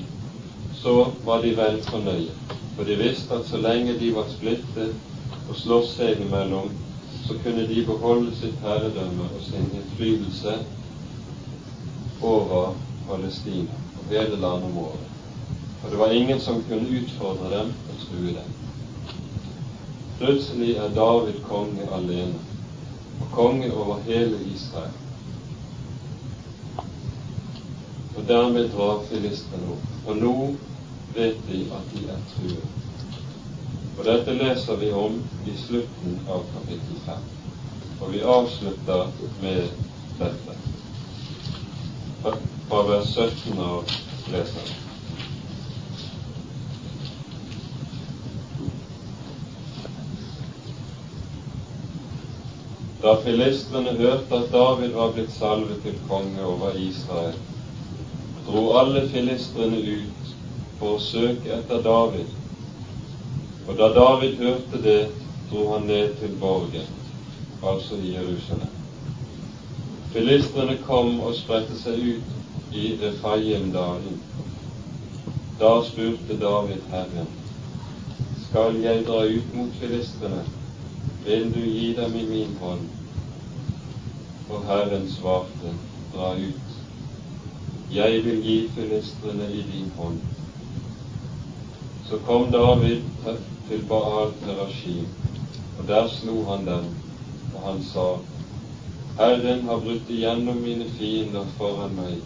[0.82, 2.34] så var de vel fornøye.
[2.76, 4.94] For de visste at så lenge de var splittet
[5.48, 6.70] og sloss seg imellom,
[7.26, 10.54] så kunne de beholde sitt herredømme og sin innflytelse
[12.22, 12.76] over
[13.08, 15.10] Palestina og hele landområdet.
[15.80, 18.57] For det var ingen som kunne utfordre dem og true dem.
[20.18, 22.40] Plutselig er David konge alene,
[23.20, 24.96] og konge over hele Israel.
[28.16, 29.92] Og dermed drar filistene opp.
[30.06, 30.34] Og nå
[31.14, 32.74] vet de at de er truet.
[33.98, 37.30] Og dette leser vi om i slutten av kapittel 5.
[38.00, 39.06] Og vi avslutter
[39.42, 39.70] med
[40.18, 40.58] dette
[42.68, 43.98] fra vers 17 av
[44.34, 44.87] leseren.
[53.02, 57.36] Da filistrene hørte at David var blitt salvet til konge over Israel,
[58.46, 60.32] dro alle filistrene ut
[60.80, 62.32] for å søke etter David.
[63.68, 64.98] Og da David hørte det,
[65.52, 66.90] dro han ned til borgen,
[67.62, 68.74] altså i Jerusalem.
[70.10, 74.18] Filistrene kom og spredte seg ut i Efraim-dalen.
[75.62, 77.30] Da spurte David Herren,
[78.48, 80.46] skal jeg dra ut mot filistrene?
[81.24, 82.88] Vil du gi dem i min hånd?
[84.48, 85.74] Og Herren svarte,
[86.14, 86.68] dra ut.
[87.92, 90.18] jeg vil gi filistrene i din hånd.
[92.08, 93.02] Så kom David
[93.68, 95.06] til Baal Perashim,
[95.78, 96.90] og der slo han dem,
[97.54, 98.06] og han sa,
[99.18, 102.20] Herren har brutt igjennom mine fiender foran meg,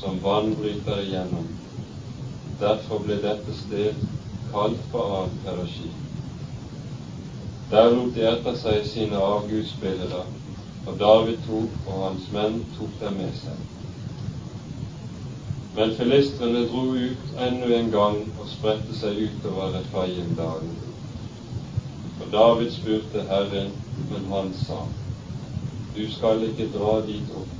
[0.00, 1.46] som vann bryter igjennom.
[2.60, 4.04] Derfor ble dette sted
[4.52, 6.05] kalt Baal Perashim.
[7.70, 10.26] Der lot de etter seg sine avgudsbilder,
[10.86, 13.62] og David tok, og hans menn tok dem med seg.
[15.74, 20.76] Men filistrene dro ut enda en gang og spredte seg utover Refaimdalen.
[22.20, 23.74] Og David spurte Herren,
[24.12, 24.84] men han sa,
[25.96, 27.56] Du skal ikke dra dit opp.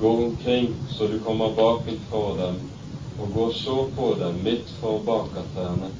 [0.00, 2.58] Gå omkring så du kommer bakenfor dem,
[3.20, 5.94] og gå så på dem midt for bakertrærne.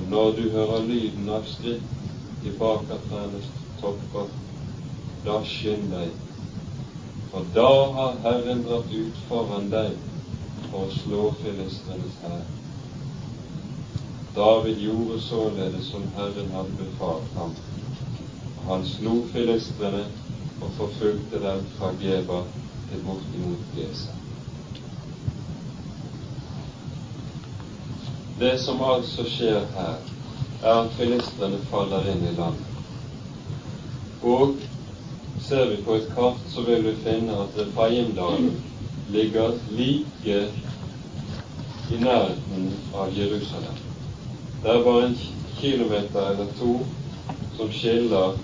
[0.00, 3.48] Og når du hører lyden av skritt i bakertrærnes
[3.82, 4.30] topper,
[5.26, 6.14] da skynd deg
[7.30, 9.98] for da har Herren dratt ut foran deg
[10.70, 12.40] for å slå filistrenes hær.
[14.38, 17.52] David gjorde således som Herren hadde befalt ham.
[18.70, 20.06] Han slo filistrene
[20.62, 22.40] og forfulgte dem fra Geba
[22.88, 24.19] til bortimot Gesa.
[28.40, 29.96] Det som altså skjer her,
[30.62, 32.68] er at filistrene faller inn i landet.
[34.24, 34.54] Og
[35.44, 38.54] ser vi på et kart, så vil vi finne at Refaimdalen
[39.12, 40.38] ligger like
[41.90, 43.76] i nærheten av Jerusalem.
[44.62, 45.18] Det er bare en
[45.58, 46.78] kilometer eller to
[47.58, 48.38] som skiller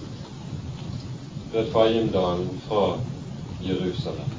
[1.55, 2.99] Refaimdalen fra
[3.65, 4.37] Jerusalem.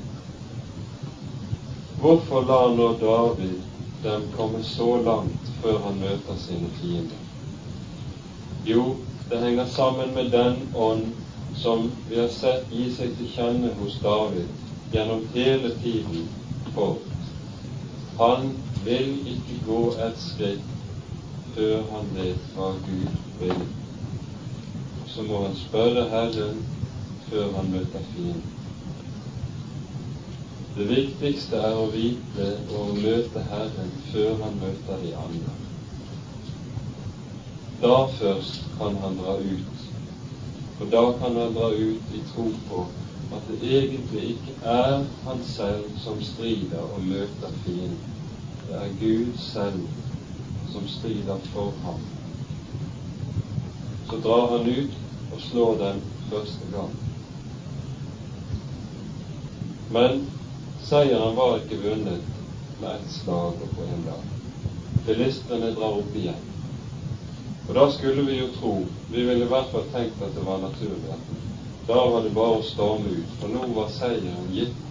[1.97, 3.57] Hvorfor lar nå David
[4.03, 7.23] dem komme så langt før han møter sine fiender?
[8.65, 8.83] Jo,
[9.29, 11.05] det henger sammen med den ånd
[11.63, 14.49] som vi har sett gi seg til kjenne hos David
[14.93, 16.27] gjennom hele tiden
[16.73, 16.97] for
[18.17, 18.51] han
[18.85, 20.67] vil ikke gå et skritt
[21.55, 23.65] før han vet hva Gud vil.
[25.13, 26.63] Så må han spørre Herren
[27.29, 28.56] før han møter fienden.
[30.77, 35.55] Det viktigste er å vite og møte Herren før han møter de andre.
[37.81, 39.77] Da først kan han dra ut
[40.79, 42.83] og da kan han dra ut i tro på
[43.33, 47.97] at det egentlig ikke er han selv som strider og møter fienden.
[48.67, 49.81] Det er Gud selv
[50.71, 52.05] som strider for ham.
[54.09, 54.95] Så drar han ut
[55.31, 56.93] og slår dem første gang.
[59.89, 60.27] Men
[60.87, 62.27] seieren var ikke vunnet
[62.81, 64.23] med ett slag og på en dag.
[65.07, 66.45] Filistrene drar opp igjen.
[67.67, 68.73] Og da skulle vi jo tro,
[69.11, 71.17] vi ville i hvert fall tenkt at det var naturlig.
[71.87, 74.83] Da var det bare å storme ut, for nå var seieren gitt.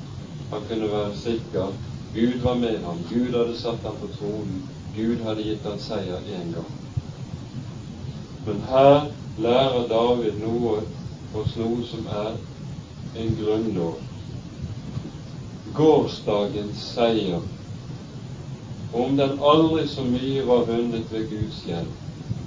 [0.50, 1.72] Han kunne være sikker.
[2.14, 3.00] Gud var med ham.
[3.10, 4.60] Gud hadde satt ham på tronen.
[4.96, 6.68] Gud hadde gitt ham seier én gang.
[8.46, 9.08] Men her
[9.42, 10.78] lærer David noe
[11.32, 12.36] hos noe som er
[13.16, 14.05] en grunnlov.
[15.76, 17.40] Gårsdagens seier,
[18.92, 21.98] om den aldri så mye var vunnet ved Guds hjelp,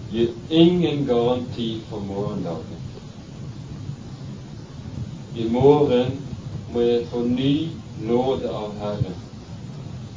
[0.09, 2.81] gir ingen garanti for morgendagen.
[5.35, 6.17] I morgen
[6.73, 7.53] må jeg få ny
[8.01, 9.21] nåde av Herren,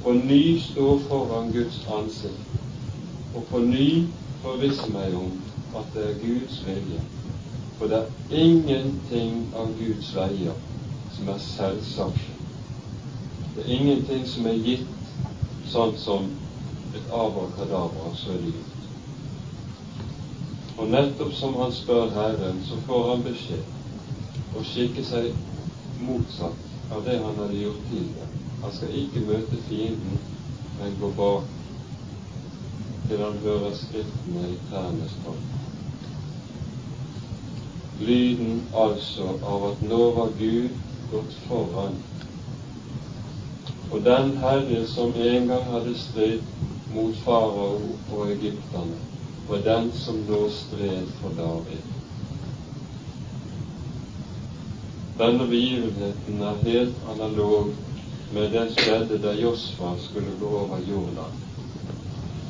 [0.02, 2.58] på ny stå foran Guds ansikt,
[3.36, 3.88] og på ny
[4.40, 5.36] forvisse meg om
[5.76, 7.04] at det er Guds vilje.
[7.76, 10.56] For det er ingenting av Guds veier
[11.12, 12.31] som er selvsagt.
[13.55, 14.88] Det er ingenting som er gitt
[15.68, 16.28] sånn som
[16.96, 18.78] et abrakadabra, så er det gitt.
[20.78, 25.32] Og nettopp som han spør Herren, så får han beskjed å skikke seg
[26.00, 28.28] motsatt av det han hadde gjort tidligere.
[28.62, 30.20] Han skal ikke møte fienden,
[30.78, 31.50] men gå bak
[33.09, 35.40] til han hører skriftene i trærnes tall.
[38.00, 40.80] Lyden altså av at nå var Gud
[41.11, 42.00] gått foran.
[43.93, 46.45] Og den Herre som en gang hadde stridd
[46.95, 47.80] mot farao
[48.12, 49.01] og egypterne,
[49.49, 51.82] var den som nå stred for David.
[55.18, 57.74] Denne begivenheten er helt analog
[58.32, 61.36] med det skjedde da Josfa skulle gå over Jordan.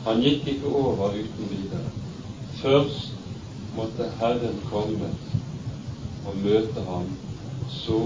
[0.04, 1.90] Han gikk ikke over uten videre.
[2.62, 3.12] Først
[3.76, 5.10] måtte Herren komme
[6.26, 7.10] og møte ham,
[7.82, 8.00] så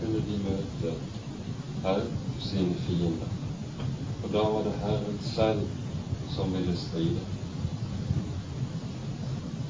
[0.00, 0.96] kunne de møte
[1.84, 2.04] her
[2.42, 3.30] sine fiender.
[4.24, 5.60] Og da var det Herren selv
[6.36, 7.20] som ville stride.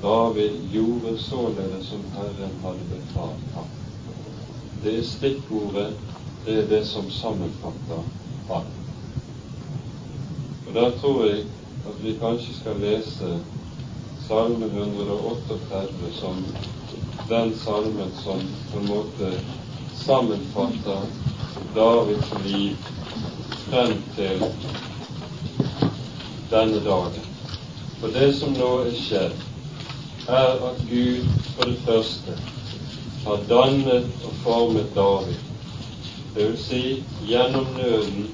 [0.03, 3.70] David gjorde således som Herren hadde betalt ham.
[4.85, 5.95] Det stikkordet
[6.47, 8.03] det er det som sammenfatter
[8.51, 8.79] alt.
[10.66, 11.45] Og Der tror jeg
[11.87, 13.39] at vi kanskje skal lese
[14.29, 16.45] Salme 138 som
[17.29, 18.41] den salmen som
[18.73, 19.33] på en måte
[20.05, 21.07] sammenfatter
[21.75, 22.77] Davids liv
[23.70, 24.43] frem til
[26.51, 27.29] denne dagen.
[28.01, 29.39] For det som nå er skjedd,
[30.29, 32.37] er at Gud for det første
[33.25, 35.41] har dannet og formet David.
[36.35, 36.83] Det vil si
[37.29, 38.29] gjennom nøden,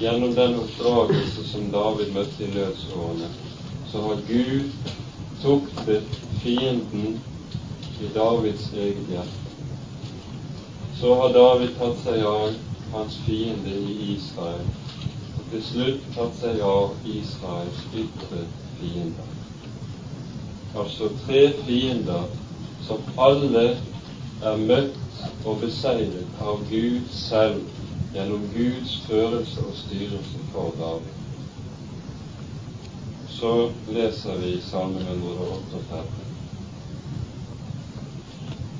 [0.00, 3.32] gjennom den oppdragelse som David møtte i nødsårene,
[3.92, 4.70] så har Gud
[5.42, 7.20] tuktet fienden
[8.00, 9.42] i Davids eget hjerte.
[11.00, 12.65] Så har David tatt seg av
[12.96, 14.66] hans fiende i Israel,
[15.38, 18.44] og til slutt tatt seg av Israels ytre
[18.78, 19.34] fiender.
[20.76, 22.24] Altså tre fiender
[22.86, 23.66] som alle
[24.42, 27.62] er møtt og beseiret av Gud selv
[28.14, 31.14] gjennom Guds førelse og styrelse for David.
[33.36, 33.52] Så
[33.92, 36.26] leser vi Salme 138.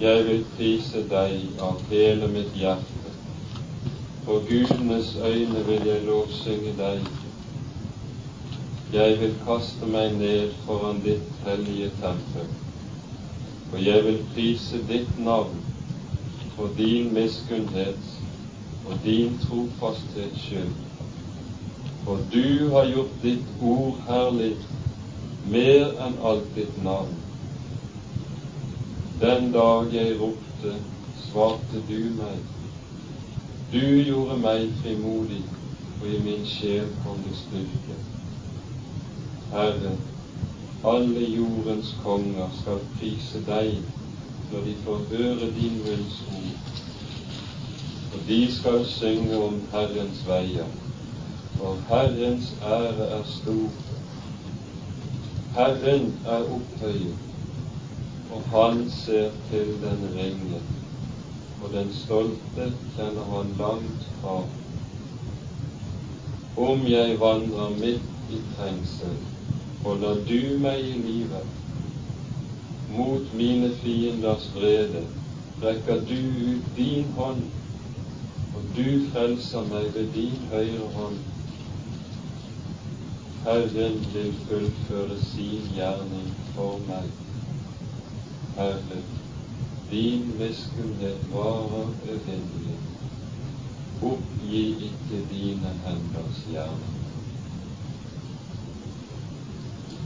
[0.00, 3.05] Jeg vil prise deg av hele mitt hjerte.
[4.27, 7.05] For gudenes øyne vil jeg lovsynge deg
[8.93, 12.47] jeg vil kaste meg ned foran ditt hellige tempel,
[13.72, 15.59] og jeg vil prise ditt navn
[16.57, 18.11] for din miskunnhet
[18.87, 20.74] og din trofasthets skyld.
[22.05, 24.53] For du har gjort ditt ord herlig
[25.51, 27.14] mer enn alt ditt navn.
[29.22, 30.77] Den dag jeg ropte,
[31.29, 32.55] svarte du meg.
[33.72, 35.40] Du gjorde meg frimodig,
[36.00, 37.96] og i min sjel kom det styrke.
[39.50, 39.94] Herre,
[40.86, 43.72] alle jordens konger skal prise deg
[44.52, 46.70] når de får høre din munns ord.
[48.14, 50.70] Og de skal synge om Herrens veier,
[51.58, 53.82] for Herrens ære er stor.
[55.58, 57.18] Herren er opphøyet,
[58.30, 60.62] og han ser til den ringe,
[61.66, 64.36] og den stolte kjenner han langt fra.
[66.66, 69.16] Om jeg vandrer midt i trengsel,
[69.82, 71.40] holder du meg i live.
[72.94, 75.02] Mot mine fienders vrede
[75.62, 76.14] rekker du
[76.52, 77.42] ut din hånd,
[78.54, 81.18] og du frelser meg ved din høyre hånd.
[83.46, 87.10] Herren vil fullføre sin gjerning for meg.
[88.56, 89.02] Herre,
[89.91, 92.78] din miskunnhet varer uendelig.
[94.03, 96.97] Oppgi ikke dine henders gjerning.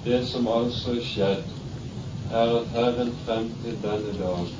[0.04, 1.56] Det som altså er skjedd,
[2.32, 4.52] er at Herren frem til denne dag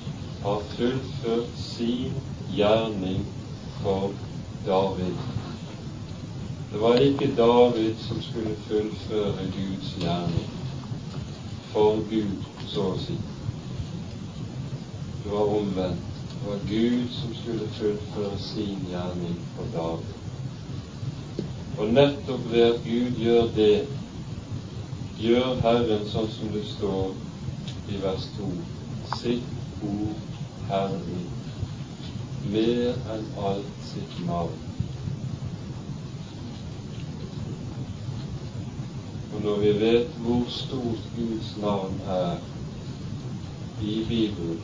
[0.43, 2.17] har fullført sin
[2.57, 3.25] gjerning
[3.83, 4.13] for
[4.67, 5.17] David.
[6.73, 10.51] Det var ikke David som skulle fullføre Guds gjerning
[11.73, 13.17] for Gud, så å si.
[15.25, 16.11] Det var omvendt.
[16.31, 20.15] Det var Gud som skulle fullføre sin gjerning for David.
[21.79, 23.87] Og nettopp ved at Gud gjør det,
[25.21, 27.13] gjør Herren sånn som det står
[27.93, 28.49] i vers 2,
[29.21, 30.17] sitt ord
[30.71, 31.23] herlig,
[32.53, 34.59] mer enn alt sitt navn.
[39.35, 42.37] Og når vi vet hvor stort Guds navn er
[43.81, 44.61] i Bibelen,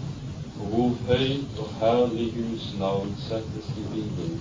[0.59, 4.41] hvor høyt og herlig Guds navn settes i Bibelen,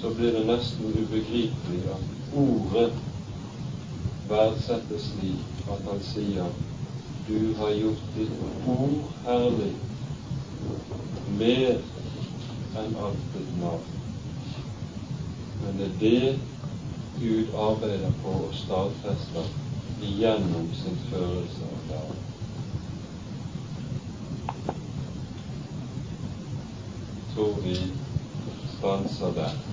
[0.00, 2.04] så blir det nesten ubegripelig at
[2.44, 2.92] ordet
[4.28, 6.54] verdsettes slik at han sier
[7.26, 9.72] du har gjort ditt ord herlig
[11.40, 11.80] mer
[12.82, 13.88] enn alt ditt navn.
[15.64, 16.38] Men det er det
[17.18, 19.42] Gud arbeider på å stadfeste
[20.04, 22.14] igjennom sin følelse av
[27.36, 27.42] det.
[27.42, 27.76] Tror vi
[28.78, 29.65] stanser der.